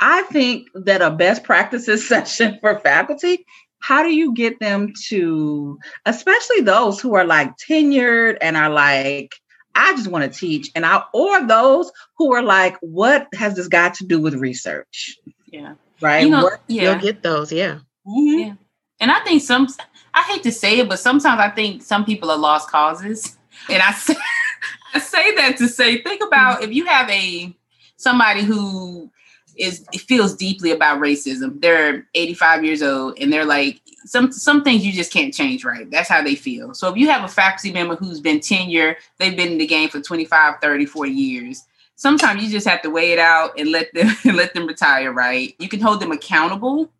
[0.00, 3.44] i think that a best practices session for faculty
[3.84, 9.34] how do you get them to especially those who are like tenured and are like
[9.74, 13.68] i just want to teach and i or those who are like what has this
[13.68, 15.18] got to do with research?
[15.52, 15.74] Yeah.
[16.00, 16.24] Right?
[16.24, 17.80] You know, yeah you'll get those yeah.
[18.06, 18.38] Mm-hmm.
[18.38, 18.54] yeah.
[19.00, 19.68] And i think some
[20.14, 23.36] i hate to say it but sometimes i think some people are lost causes.
[23.68, 24.16] And i say
[24.94, 27.54] i say that to say think about if you have a
[27.98, 29.10] somebody who
[29.56, 31.60] is it feels deeply about racism.
[31.60, 35.90] They're 85 years old and they're like some some things you just can't change, right?
[35.90, 36.74] That's how they feel.
[36.74, 39.88] So if you have a faculty member who's been tenure, they've been in the game
[39.88, 41.62] for 25, 30, 40 years.
[41.96, 45.54] Sometimes you just have to weigh it out and let them let them retire, right?
[45.58, 46.90] You can hold them accountable,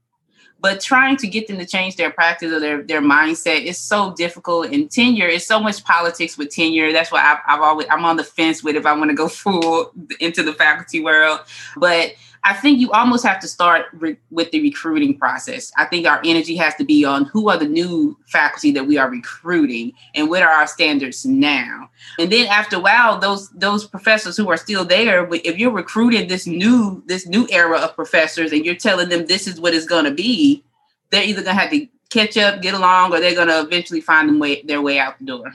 [0.65, 4.15] but trying to get them to change their practice or their, their mindset is so
[4.15, 8.07] difficult and tenure is so much politics with tenure that's why I've, I've always i'm
[8.07, 11.41] on the fence with if i want to go full into the faculty world
[11.77, 12.15] but
[12.45, 15.73] I think you almost have to start re- with the recruiting process.
[15.79, 18.99] I think our energy has to be on who are the new faculty that we
[18.99, 21.89] are recruiting and what are our standards now.
[22.19, 26.29] And then after a while, those those professors who are still there, if you're recruiting
[26.29, 29.87] this new this new era of professors and you're telling them this is what it's
[29.87, 30.63] going to be,
[31.11, 34.03] they're either going to have to catch up, get along, or they're going to eventually
[34.03, 35.55] find them way, their way out the door.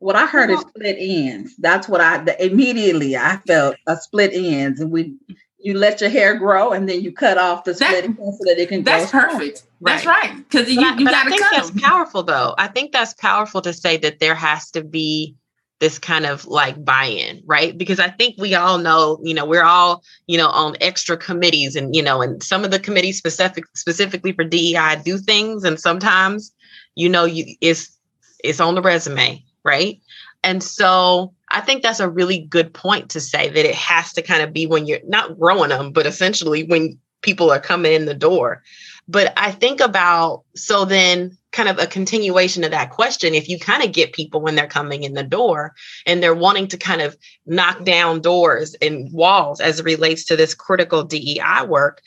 [0.00, 1.56] What I heard is split ends.
[1.58, 5.14] That's what I the, immediately I felt a split ends, and we
[5.62, 8.58] you let your hair grow and then you cut off the split that, so that
[8.58, 9.64] it can that's perfect.
[9.80, 9.94] Right.
[9.94, 10.36] that's right.
[10.36, 12.54] because you, you got to cut that's powerful though.
[12.58, 15.36] I think that's powerful to say that there has to be
[15.80, 17.76] this kind of like buy-in right?
[17.76, 21.74] Because i think we all know you know we're all you know on extra committees
[21.74, 25.80] and you know and some of the committees specific specifically for dei do things and
[25.80, 26.52] sometimes
[26.96, 27.96] you know you it's
[28.44, 30.00] it's on the resume right?
[30.42, 34.22] And so I think that's a really good point to say that it has to
[34.22, 38.06] kind of be when you're not growing them, but essentially when people are coming in
[38.06, 38.62] the door.
[39.08, 43.58] But I think about so then kind of a continuation of that question if you
[43.58, 45.74] kind of get people when they're coming in the door
[46.06, 50.36] and they're wanting to kind of knock down doors and walls as it relates to
[50.36, 52.00] this critical DEI work,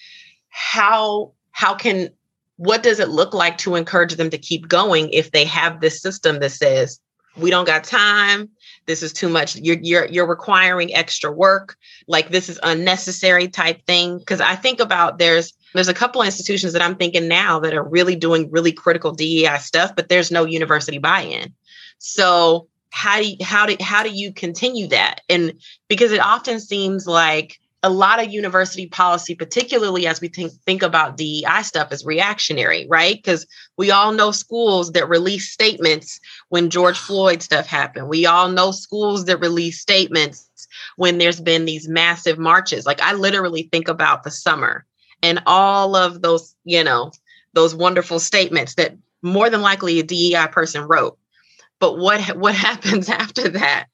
[0.49, 2.09] how how can
[2.57, 6.01] what does it look like to encourage them to keep going if they have this
[6.01, 6.99] system that says
[7.35, 8.47] we don't got time
[8.85, 9.55] this is too much.
[9.55, 11.77] You're you're you're requiring extra work.
[12.07, 14.19] Like this is unnecessary type thing.
[14.19, 17.83] Because i think about there's there's a couple institutions that i'm thinking now that are
[17.83, 21.53] really doing really critical dei stuff but there's no university buy-in.
[21.97, 25.21] So how do you, how do how do you continue that?
[25.29, 25.53] And
[25.87, 30.81] because it often seems like a lot of university policy, particularly as we think, think
[30.81, 33.15] about DEI stuff, is reactionary, right?
[33.15, 33.45] Because
[33.77, 38.07] we all know schools that release statements when George Floyd stuff happened.
[38.07, 40.49] We all know schools that release statements
[40.95, 42.85] when there's been these massive marches.
[42.85, 44.85] Like I literally think about the summer
[45.21, 47.11] and all of those, you know,
[47.53, 51.17] those wonderful statements that more than likely a DEI person wrote.
[51.79, 53.87] But what what happens after that?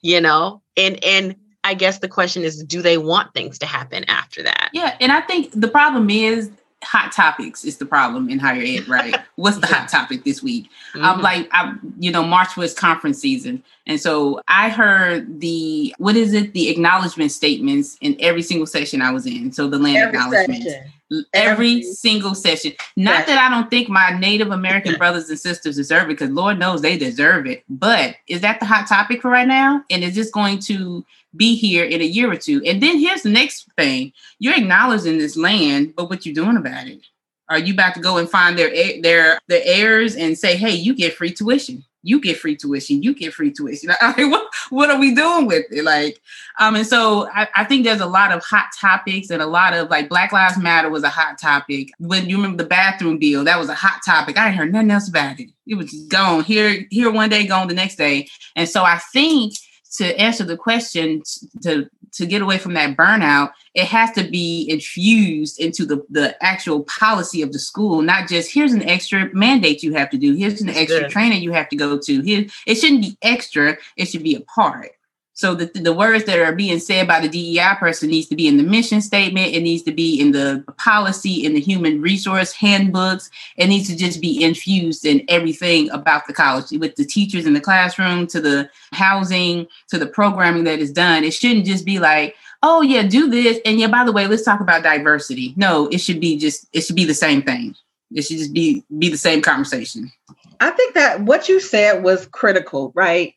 [0.00, 4.04] You know, and and I guess the question is, do they want things to happen
[4.04, 4.70] after that?
[4.72, 6.50] Yeah, and I think the problem is
[6.84, 9.16] hot topics is the problem in higher ed, right?
[9.36, 10.68] What's the hot topic this week?
[10.92, 11.04] Mm-hmm.
[11.04, 13.62] I'm like, I, you know, March was conference season.
[13.86, 16.52] And so I heard the, what is it?
[16.52, 19.52] The acknowledgement statements in every single session I was in.
[19.52, 20.64] So the land every acknowledgements.
[20.64, 20.92] Session.
[21.32, 22.72] Every, single session.
[22.96, 26.58] Not that I don't think my Native American brothers and sisters deserve it, because Lord
[26.58, 27.64] knows they deserve it.
[27.68, 29.84] But is that the hot topic for right now?
[29.90, 31.04] And is this going to
[31.36, 32.62] be here in a year or two.
[32.64, 36.86] And then here's the next thing: you're acknowledging this land, but what you doing about
[36.86, 37.00] it?
[37.48, 38.70] Are you about to go and find their
[39.02, 41.84] their their heirs and say, "Hey, you get free tuition"?
[42.04, 43.90] You get free tuition, you get free tuition.
[44.16, 45.84] What, what are we doing with it?
[45.84, 46.20] Like,
[46.58, 49.74] um, and so I, I, think there's a lot of hot topics and a lot
[49.74, 51.90] of like Black Lives Matter was a hot topic.
[51.98, 54.38] When you remember the bathroom bill, that was a hot topic.
[54.38, 55.50] I heard nothing else about it.
[55.66, 58.28] It was gone here, here one day, gone the next day.
[58.54, 59.54] And so I think
[59.96, 61.22] to answer the question
[61.62, 66.36] to to get away from that burnout it has to be infused into the the
[66.42, 70.34] actual policy of the school not just here's an extra mandate you have to do.
[70.34, 72.20] Here's an extra training you have to go to.
[72.20, 73.76] Here it shouldn't be extra.
[73.96, 74.92] It should be a part
[75.34, 78.46] So the, the words that are being said by the DEI person needs to be
[78.46, 79.52] in the mission statement.
[79.52, 83.30] It needs to be in the policy, in the human resource handbooks.
[83.56, 87.52] It needs to just be infused in everything about the college, with the teachers in
[87.52, 91.24] the classroom, to the housing, to the programming that is done.
[91.24, 93.58] It shouldn't just be like, oh yeah, do this.
[93.64, 95.52] And yeah, by the way, let's talk about diversity.
[95.56, 97.74] No, it should be just, it should be the same thing.
[98.12, 100.12] It should just be be the same conversation.
[100.60, 103.34] I think that what you said was critical, right?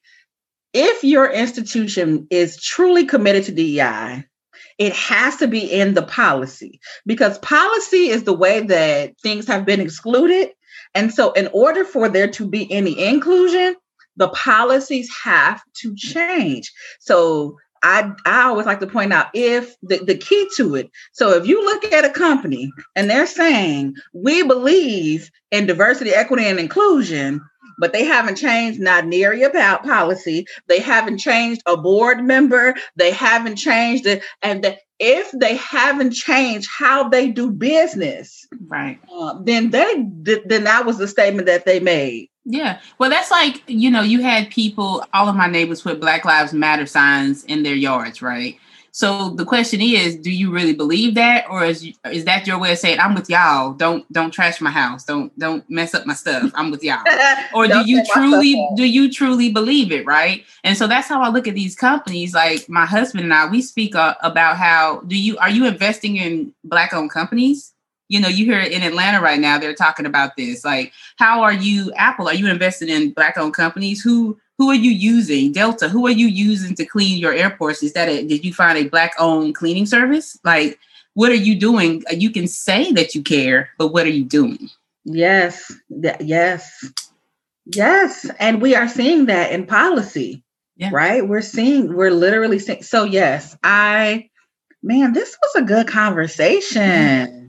[0.74, 4.26] If your institution is truly committed to DEI,
[4.78, 9.66] it has to be in the policy because policy is the way that things have
[9.66, 10.52] been excluded.
[10.94, 13.76] And so, in order for there to be any inclusion,
[14.16, 16.72] the policies have to change.
[17.00, 20.90] So, I, I always like to point out if the, the key to it.
[21.14, 26.46] So if you look at a company and they're saying, we believe in diversity, equity,
[26.46, 27.42] and inclusion,
[27.80, 30.46] but they haven't changed not near about policy.
[30.68, 32.76] They haven't changed a board member.
[32.96, 34.24] They haven't changed it.
[34.42, 40.06] And the, if they haven't changed how they do business, right, uh, then they
[40.46, 42.30] then that was the statement that they made.
[42.50, 42.80] Yeah.
[42.98, 46.54] Well, that's like, you know, you had people, all of my neighbors put Black Lives
[46.54, 48.58] Matter signs in their yards, right?
[48.92, 52.72] So the question is, do you really believe that, or is is that your way
[52.72, 53.74] of saying I'm with y'all?
[53.74, 55.04] Don't don't trash my house.
[55.04, 56.52] Don't don't mess up my stuff.
[56.56, 57.04] I'm with y'all.
[57.54, 60.44] Or do you truly do you truly believe it, right?
[60.64, 62.34] And so that's how I look at these companies.
[62.34, 66.18] Like my husband and I, we speak uh, about how do you are you investing
[66.18, 67.74] in black owned companies?
[68.10, 70.64] You know, you hear in Atlanta right now, they're talking about this.
[70.64, 72.28] Like, how are you, Apple?
[72.28, 74.02] Are you investing in black owned companies?
[74.02, 75.52] Who who are you using?
[75.52, 77.84] Delta, who are you using to clean your airports?
[77.84, 80.40] Is that a, did you find a black owned cleaning service?
[80.44, 80.80] Like,
[81.14, 82.04] what are you doing?
[82.12, 84.70] You can say that you care, but what are you doing?
[85.04, 85.72] Yes,
[86.20, 86.92] yes,
[87.66, 88.30] yes.
[88.40, 90.44] And we are seeing that in policy,
[90.76, 90.90] yeah.
[90.92, 91.28] right?
[91.28, 92.84] We're seeing, we're literally seeing.
[92.84, 94.30] So, yes, I,
[94.84, 96.82] man, this was a good conversation.
[96.82, 97.47] Mm-hmm.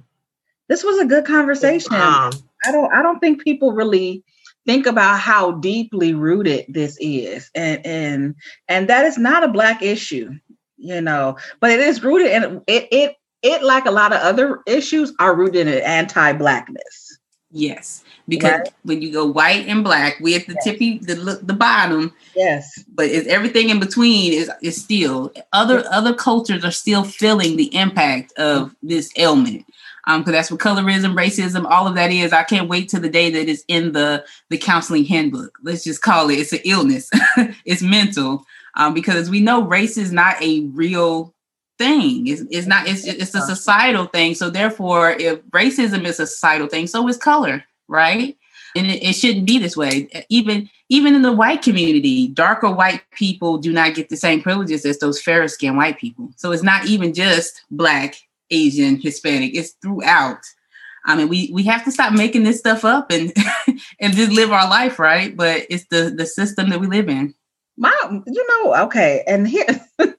[0.68, 1.94] This was a good conversation.
[1.94, 2.32] Um,
[2.64, 4.22] I don't, I don't think people really
[4.66, 7.50] think about how deeply rooted this is.
[7.54, 8.34] And and
[8.68, 10.32] and that is not a black issue
[10.78, 14.60] you know but it is rooted in it it it like a lot of other
[14.66, 17.18] issues are rooted in anti-blackness.
[17.50, 18.74] Yes because right?
[18.82, 20.64] when you go white and black we at the yes.
[20.64, 22.12] tippy the the bottom.
[22.36, 22.84] Yes.
[22.94, 27.74] But it's everything in between is is still other other cultures are still feeling the
[27.74, 29.64] impact of this ailment
[30.08, 32.32] um, because that's what colorism, racism, all of that is.
[32.32, 35.58] I can't wait till the day that it's in the the counseling handbook.
[35.62, 36.38] Let's just call it.
[36.38, 37.10] It's an illness.
[37.64, 38.44] it's mental.
[38.74, 41.34] Um, because we know race is not a real
[41.78, 42.26] thing.
[42.26, 42.88] It's, it's not.
[42.88, 44.34] It's it's a societal thing.
[44.34, 48.34] So therefore, if racism is a societal thing, so is color, right?
[48.76, 50.08] And it, it shouldn't be this way.
[50.30, 54.86] Even even in the white community, darker white people do not get the same privileges
[54.86, 56.30] as those fairer skinned white people.
[56.36, 59.54] So it's not even just black Asian, Hispanic.
[59.54, 60.40] It's throughout.
[61.04, 63.32] I mean, we we have to stop making this stuff up and
[64.00, 65.36] and just live our life, right?
[65.36, 67.34] But it's the the system that we live in.
[67.80, 67.94] My,
[68.26, 69.66] you know, okay, and here,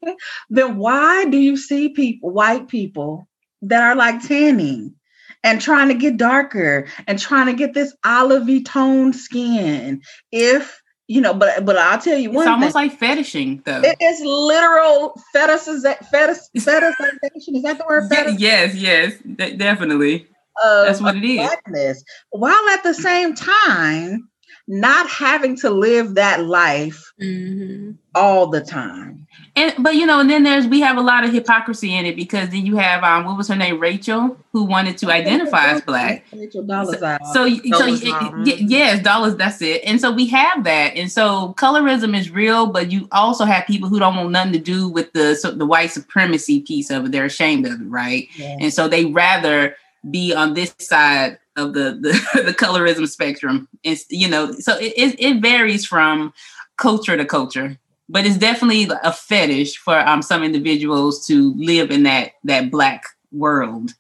[0.50, 3.28] then why do you see people, white people,
[3.62, 4.96] that are like tanning
[5.44, 10.02] and trying to get darker and trying to get this olivey tone skin?
[10.32, 12.44] If you know, but but I'll tell you one.
[12.44, 12.88] It's almost thing.
[12.90, 13.82] like fetishing, though.
[13.84, 17.56] It is literal fetishiz- fetish, fetishization.
[17.56, 18.08] Is that the word?
[18.10, 18.40] Fetish?
[18.40, 20.28] Yes, yes, de- definitely.
[20.64, 22.04] That's what it is.
[22.30, 24.30] While at the same time
[24.70, 27.94] not having to live that life mm-hmm.
[28.14, 29.26] all the time.
[29.56, 32.16] And but you know, and then there's we have a lot of hypocrisy in it
[32.16, 35.82] because then you have um what was her name Rachel who wanted to identify as
[35.82, 36.24] black.
[36.32, 37.18] Rachel Dolezal.
[37.34, 39.36] So so, so yes, dollars.
[39.38, 39.82] That's it.
[39.86, 40.96] And so we have that.
[40.96, 44.60] And so colorism is real, but you also have people who don't want nothing to
[44.60, 47.12] do with the so the white supremacy piece of it.
[47.12, 48.28] They're ashamed of it, right?
[48.36, 48.58] Yeah.
[48.60, 49.76] And so they rather
[50.12, 53.68] be on this side of the the, the colorism spectrum.
[53.84, 56.34] It's you know, so it, it varies from
[56.78, 62.04] culture to culture, but it's definitely a fetish for um some individuals to live in
[62.04, 63.94] that that black world.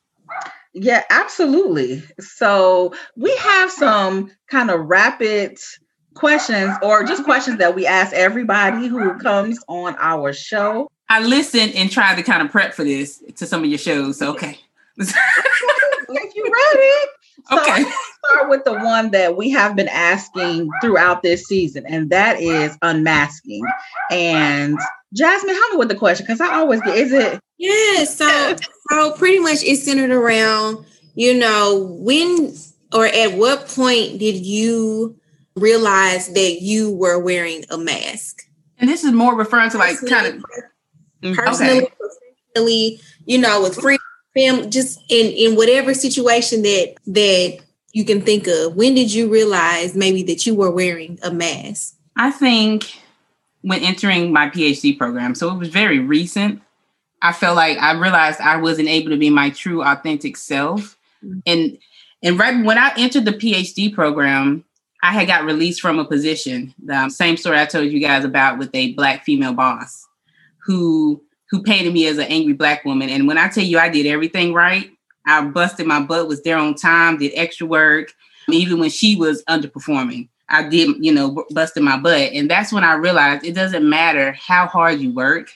[0.73, 2.03] Yeah, absolutely.
[2.19, 5.57] So we have some kind of rapid
[6.13, 10.89] questions or just questions that we ask everybody who comes on our show.
[11.09, 14.19] I listen and try to kind of prep for this to some of your shows.
[14.19, 14.59] So okay.
[14.97, 17.11] if you ready.
[17.49, 22.39] So start with the one that we have been asking throughout this season, and that
[22.39, 23.63] is unmasking.
[24.11, 24.77] And
[25.13, 28.55] Jasmine, help me with the question because I always get is it yeah, so
[28.89, 32.55] so pretty much it's centered around, you know, when
[32.93, 35.19] or at what point did you
[35.55, 38.43] realize that you were wearing a mask?
[38.77, 40.33] And this is more referring to like kind of
[41.21, 41.33] mm-hmm.
[41.33, 41.91] personally, okay.
[41.99, 43.99] professionally, you know, with free
[44.33, 47.59] family, just in in whatever situation that that
[47.91, 48.75] you can think of.
[48.75, 51.95] When did you realize maybe that you were wearing a mask?
[52.15, 52.99] I think
[53.61, 56.61] when entering my PhD program, so it was very recent.
[57.21, 60.97] I felt like I realized I wasn't able to be my true authentic self.
[61.23, 61.39] Mm-hmm.
[61.45, 61.77] And
[62.21, 64.65] and right when I entered the PhD program,
[65.01, 66.73] I had got released from a position.
[66.83, 70.05] The same story I told you guys about with a black female boss
[70.65, 73.09] who who painted me as an angry black woman.
[73.09, 74.91] And when I tell you I did everything right,
[75.25, 78.13] I busted my butt, was there on time, did extra work,
[78.49, 80.29] even when she was underperforming.
[80.49, 82.31] I did, you know, busted my butt.
[82.33, 85.51] And that's when I realized it doesn't matter how hard you work,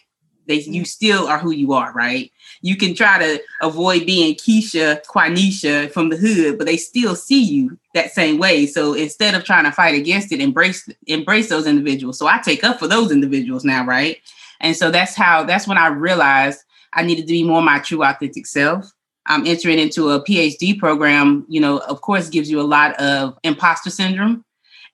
[0.45, 0.83] they you mm-hmm.
[0.83, 2.31] still are who you are, right?
[2.61, 7.41] You can try to avoid being Keisha, Quanisha from the hood, but they still see
[7.41, 8.65] you that same way.
[8.65, 12.19] So instead of trying to fight against it, embrace embrace those individuals.
[12.19, 14.17] So I take up for those individuals now, right?
[14.63, 16.61] And so that's how that's when I realized
[16.93, 18.91] I needed to be more my true authentic self.
[19.27, 23.37] I'm entering into a PhD program, you know, of course gives you a lot of
[23.43, 24.43] imposter syndrome.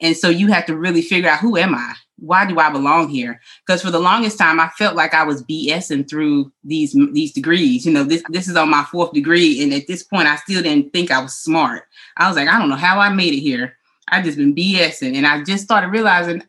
[0.02, 1.94] And so you have to really figure out who am I?
[2.22, 3.40] why do I belong here?
[3.66, 7.86] Because for the longest time, I felt like I was BSing through these these degrees.
[7.86, 10.62] You know, this this is on my fourth degree, and at this point, I still
[10.62, 11.84] didn't think I was smart.
[12.18, 13.78] I was like, I don't know how I made it here.
[14.10, 16.42] I just been BSing, and I just started realizing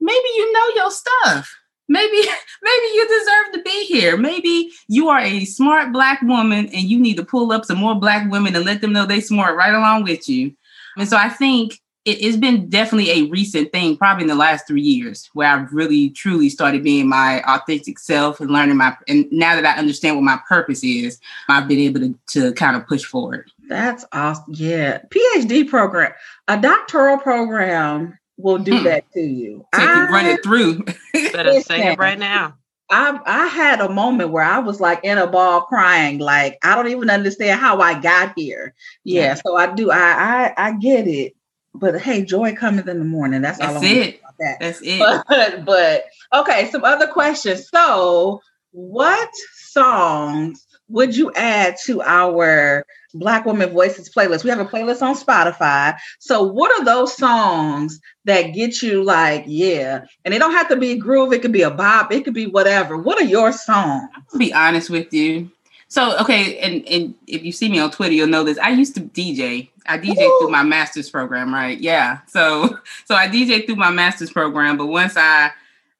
[0.00, 1.54] maybe you know your stuff.
[1.88, 2.16] Maybe
[2.62, 4.16] maybe you deserve to be here.
[4.16, 7.94] Maybe you are a smart black woman, and you need to pull up some more
[7.94, 10.54] black women and let them know they smart right along with you.
[10.96, 14.66] And so I think it, has been definitely a recent thing, probably in the last
[14.66, 18.96] three years, where I've really truly started being my authentic self and learning my.
[19.06, 22.76] And now that I understand what my purpose is, I've been able to to kind
[22.76, 23.50] of push forward.
[23.68, 24.44] That's awesome.
[24.48, 26.12] Yeah, PhD program,
[26.48, 28.84] a doctoral program will do hmm.
[28.84, 29.66] that to you.
[29.74, 30.84] Take I, run it through.
[31.32, 32.56] Better say it right now.
[32.90, 36.74] I I had a moment where I was like in a ball crying, like I
[36.74, 38.74] don't even understand how I got here.
[39.04, 39.34] Yeah, yeah.
[39.34, 39.90] so I do.
[39.90, 41.34] I I I get it.
[41.74, 43.42] But hey, joy cometh in the morning.
[43.42, 44.20] That's, That's all I it.
[44.20, 44.56] About that.
[44.60, 44.98] That's it.
[45.28, 47.68] But, but okay, some other questions.
[47.68, 48.40] So,
[48.72, 52.84] what songs would you add to our
[53.14, 54.44] Black Women Voices playlist?
[54.44, 55.96] We have a playlist on Spotify.
[56.18, 60.04] So, what are those songs that get you like, yeah?
[60.24, 62.46] And it don't have to be groove, it could be a bop, it could be
[62.46, 62.96] whatever.
[62.96, 64.08] What are your songs?
[64.32, 65.50] I'll be honest with you.
[65.88, 68.58] So okay, and and if you see me on Twitter, you'll know this.
[68.58, 69.70] I used to DJ.
[69.86, 70.38] I DJ Ooh.
[70.40, 71.80] through my master's program, right?
[71.80, 72.18] Yeah.
[72.26, 75.50] So so I DJ through my master's program, but once I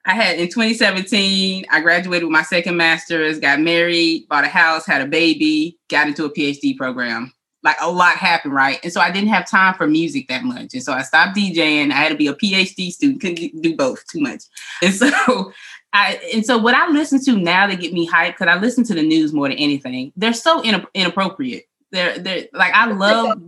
[0.09, 4.87] I had in 2017, I graduated with my second master's, got married, bought a house,
[4.87, 7.31] had a baby, got into a PhD program.
[7.63, 8.81] Like a lot happened, right?
[8.83, 10.73] And so I didn't have time for music that much.
[10.73, 11.91] And so I stopped DJing.
[11.91, 14.45] I had to be a PhD student, couldn't do both too much.
[14.83, 15.53] And so
[15.93, 18.85] I and so what I listen to now to get me hyped because I listen
[18.85, 20.13] to the news more than anything.
[20.17, 20.63] They're so
[20.95, 21.65] inappropriate.
[21.91, 23.41] They're they're like I love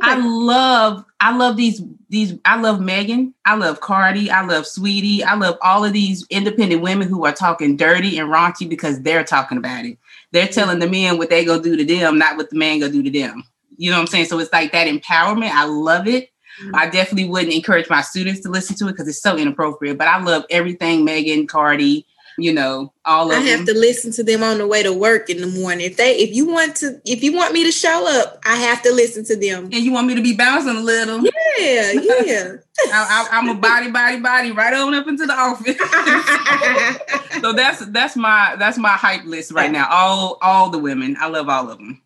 [0.00, 5.22] I love I love these these I love Megan, I love Cardi, I love Saweetie,
[5.22, 9.24] I love all of these independent women who are talking dirty and raunchy because they're
[9.24, 9.98] talking about it.
[10.30, 12.90] They're telling the men what they go do to them, not what the man go
[12.90, 13.42] do to them.
[13.76, 14.26] You know what I'm saying?
[14.26, 15.50] So it's like that empowerment.
[15.50, 16.30] I love it.
[16.72, 19.98] I definitely wouldn't encourage my students to listen to it because it's so inappropriate.
[19.98, 22.06] But I love everything Megan, Cardi,
[22.38, 23.74] you know, all of I have them.
[23.74, 25.86] to listen to them on the way to work in the morning.
[25.86, 28.82] If they if you want to if you want me to show up, I have
[28.82, 29.64] to listen to them.
[29.64, 31.22] And you want me to be bouncing a little.
[31.58, 32.52] Yeah, yeah.
[32.92, 35.78] I, am a body, body, body right on up into the office.
[37.40, 39.88] so that's that's my that's my hype list right now.
[39.90, 41.16] All all the women.
[41.18, 42.02] I love all of them.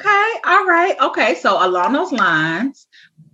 [0.00, 0.94] Okay, all right.
[1.00, 2.86] Okay, so along those lines,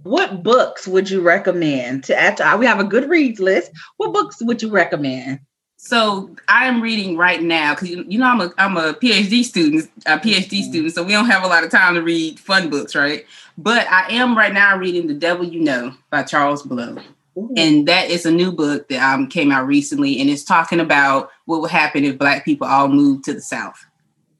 [0.02, 2.56] what books would you recommend to add to?
[2.58, 3.70] We have a good reads list.
[3.98, 5.40] What books would you recommend?
[5.84, 9.90] So I am reading right now because you know I'm a I'm a PhD student,
[10.06, 10.70] a PhD mm-hmm.
[10.70, 13.26] student, so we don't have a lot of time to read fun books, right?
[13.58, 16.96] But I am right now reading The Devil You Know by Charles Blow.
[17.58, 21.30] And that is a new book that um, came out recently, and it's talking about
[21.44, 23.84] what would happen if Black people all moved to the South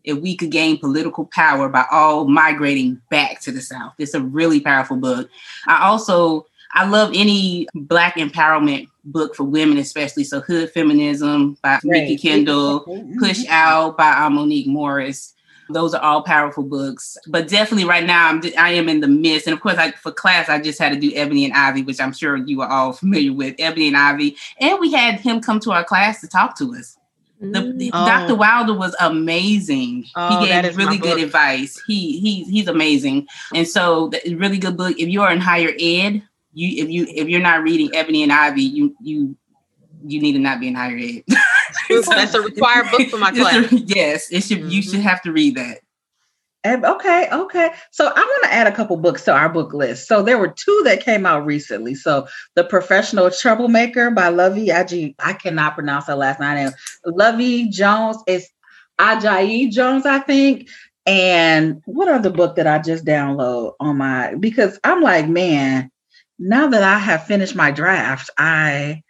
[0.04, 3.92] if we could gain political power by all migrating back to the South.
[3.98, 5.28] It's a really powerful book.
[5.66, 10.24] I also I love any black empowerment book for women, especially.
[10.24, 11.82] So Hood Feminism by right.
[11.84, 13.18] Mikki Kendall, mm-hmm.
[13.18, 15.32] Push Out by uh, Monique Morris.
[15.70, 19.46] Those are all powerful books, but definitely right now I'm I am in the midst,
[19.46, 22.00] and of course, I, for class I just had to do Ebony and Ivy, which
[22.00, 23.54] I'm sure you are all familiar with.
[23.58, 26.98] Ebony and Ivy, and we had him come to our class to talk to us.
[27.40, 28.06] The, the oh.
[28.06, 28.34] Dr.
[28.34, 30.06] Wilder was amazing.
[30.16, 31.80] Oh, he gave really good advice.
[31.86, 33.26] He he he's amazing.
[33.54, 34.98] And so really good book.
[34.98, 36.22] If you are in higher ed,
[36.54, 39.36] you if you if you're not reading Ebony and Ivy, you you
[40.06, 41.22] you need to not be in higher ed.
[41.88, 43.72] That's a required book for my class.
[43.72, 44.60] A, yes, it should.
[44.60, 44.68] Mm-hmm.
[44.68, 45.78] You should have to read that.
[46.66, 47.70] Okay, okay.
[47.90, 50.08] So I want to add a couple books to our book list.
[50.08, 51.94] So there were two that came out recently.
[51.94, 55.14] So The Professional Troublemaker by Luvvie Aji.
[55.18, 56.70] I cannot pronounce her last name.
[57.06, 58.48] Luvvie Jones is
[58.98, 60.70] Ajayi Jones, I think.
[61.04, 65.90] And what other book that I just download on my because I'm like, man,
[66.38, 69.02] now that I have finished my draft, I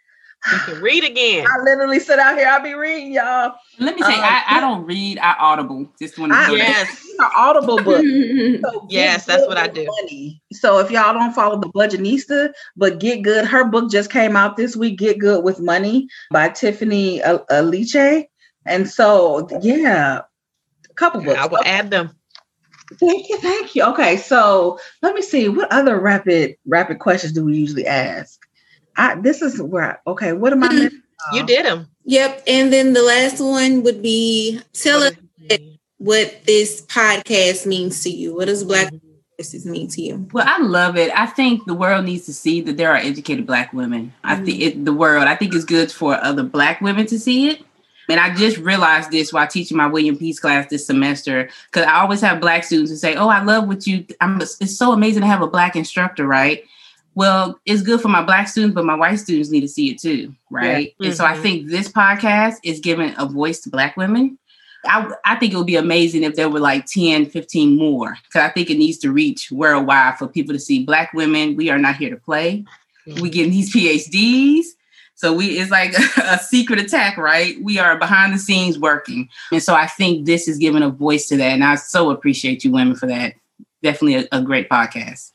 [0.65, 1.45] can read again.
[1.47, 2.47] I literally sit out here.
[2.47, 3.55] I'll be reading, y'all.
[3.79, 5.17] Let me say, um, I, I don't read.
[5.17, 5.89] I audible.
[5.99, 7.03] Just want to yes,
[7.35, 8.01] audible book.
[8.61, 9.85] so yes, that's what I do.
[9.85, 10.41] Money.
[10.53, 14.55] So if y'all don't follow the Budgetnista, but Get Good, her book just came out
[14.55, 14.99] this week.
[14.99, 18.25] Get Good with Money by Tiffany Aliche.
[18.67, 20.21] And so, yeah,
[20.89, 21.39] a couple books.
[21.39, 21.69] I will okay.
[21.69, 22.15] add them.
[22.93, 23.83] Thank you, thank you.
[23.85, 25.49] Okay, so let me see.
[25.49, 28.45] What other rapid rapid questions do we usually ask?
[28.97, 31.01] I this is where I, okay, what am I missing?
[31.33, 31.87] You did them.
[32.05, 32.43] Yep.
[32.47, 35.13] And then the last one would be tell us
[35.97, 38.35] what this podcast means to you.
[38.35, 38.93] What does Black
[39.37, 40.27] voices mean to you?
[40.31, 41.11] Well, I love it.
[41.17, 44.13] I think the world needs to see that there are educated Black women.
[44.23, 44.27] Mm-hmm.
[44.27, 45.27] I think it, the world.
[45.27, 47.63] I think it's good for other Black women to see it.
[48.09, 52.01] And I just realized this while teaching my William Peace class this semester, because I
[52.01, 54.39] always have Black students who say, "Oh, I love what you." I'm.
[54.41, 56.63] It's so amazing to have a Black instructor, right?
[57.15, 59.99] well, it's good for my black students, but my white students need to see it
[59.99, 60.93] too, right?
[60.99, 61.07] Yeah.
[61.07, 61.13] And mm-hmm.
[61.13, 61.41] so I mm-hmm.
[61.41, 64.37] think this podcast is giving a voice to black women.
[64.85, 68.41] I, I think it would be amazing if there were like 10, 15 more, because
[68.41, 71.55] I think it needs to reach worldwide for people to see black women.
[71.55, 72.65] We are not here to play.
[73.07, 73.21] Mm-hmm.
[73.21, 74.65] We getting these PhDs.
[75.15, 77.55] So we it's like a, secret attack, right?
[77.61, 79.29] We are behind the scenes working.
[79.51, 81.53] And so I think this is giving a voice to that.
[81.53, 83.33] And I so appreciate you women for that.
[83.81, 85.31] Definitely a, a great podcast.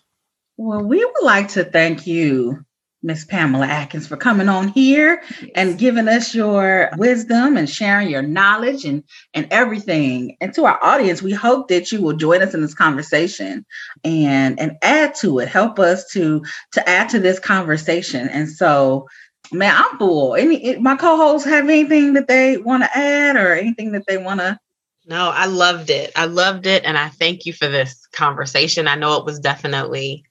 [0.56, 2.64] Well, we would like to thank you,
[3.02, 5.50] Miss Pamela Adkins, for coming on here yes.
[5.54, 9.02] and giving us your wisdom and sharing your knowledge and,
[9.32, 10.36] and everything.
[10.42, 13.64] And to our audience, we hope that you will join us in this conversation
[14.04, 18.28] and, and add to it, help us to, to add to this conversation.
[18.28, 19.08] And so,
[19.52, 20.34] man, I'm full.
[20.34, 24.40] Any my co-hosts have anything that they want to add or anything that they want
[24.40, 24.58] to
[25.06, 26.12] no, I loved it.
[26.14, 26.84] I loved it.
[26.84, 28.86] And I thank you for this conversation.
[28.86, 30.24] I know it was definitely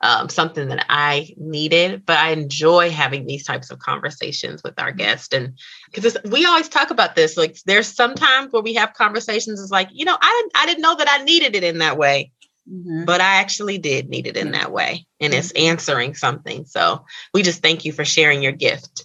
[0.00, 4.90] um, something that I needed, but I enjoy having these types of conversations with our
[4.90, 5.32] guests.
[5.32, 5.58] And
[5.92, 9.88] because we always talk about this, like there's sometimes where we have conversations, it's like,
[9.92, 12.32] you know, I didn't, I didn't know that I needed it in that way,
[12.70, 13.04] mm-hmm.
[13.04, 15.06] but I actually did need it in that way.
[15.20, 15.38] And mm-hmm.
[15.38, 16.64] it's answering something.
[16.64, 17.04] So
[17.34, 19.04] we just thank you for sharing your gift.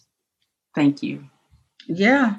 [0.76, 1.26] Thank you.
[1.88, 2.36] Yeah.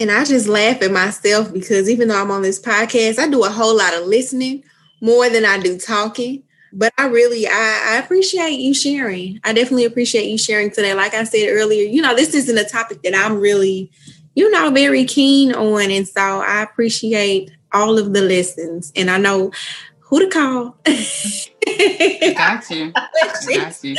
[0.00, 3.44] And I just laugh at myself because even though I'm on this podcast, I do
[3.44, 4.64] a whole lot of listening
[5.00, 6.42] more than I do talking.
[6.72, 9.38] But I really, I, I appreciate you sharing.
[9.44, 10.94] I definitely appreciate you sharing today.
[10.94, 13.90] Like I said earlier, you know, this isn't a topic that I'm really,
[14.34, 15.90] you know, very keen on.
[15.90, 18.90] And so I appreciate all of the lessons.
[18.96, 19.52] And I know
[20.12, 20.76] who to call.
[22.34, 22.92] Got you.
[22.92, 23.96] Got you.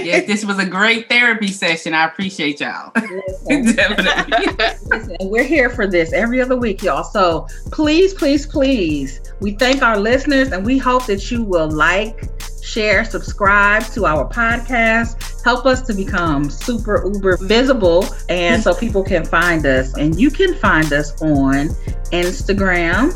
[0.00, 1.92] Yes, this was a great therapy session.
[1.92, 2.92] I appreciate y'all.
[3.46, 4.46] Definitely.
[4.86, 7.04] Listen, we're here for this every other week, y'all.
[7.04, 12.24] So please, please, please, we thank our listeners and we hope that you will like,
[12.62, 15.44] share, subscribe to our podcast.
[15.44, 19.94] Help us to become super uber visible and so people can find us.
[19.98, 21.68] And you can find us on
[22.12, 23.12] Instagram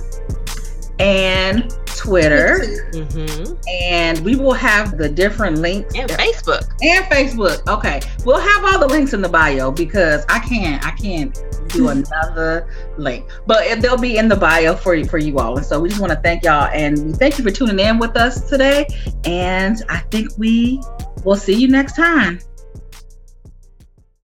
[0.98, 2.60] and Twitter.
[2.92, 3.54] Mm-hmm.
[3.68, 5.94] And we will have the different links.
[5.94, 6.68] And Facebook.
[6.82, 7.66] And Facebook.
[7.68, 8.00] Okay.
[8.24, 11.38] We'll have all the links in the bio because I can't, I can't
[11.68, 12.68] do another
[12.98, 13.28] link.
[13.46, 15.56] But they'll be in the bio for, you, for you all.
[15.56, 17.98] And so we just want to thank y'all and we thank you for tuning in
[17.98, 18.86] with us today.
[19.24, 20.82] And I think we
[21.24, 22.40] will see you next time.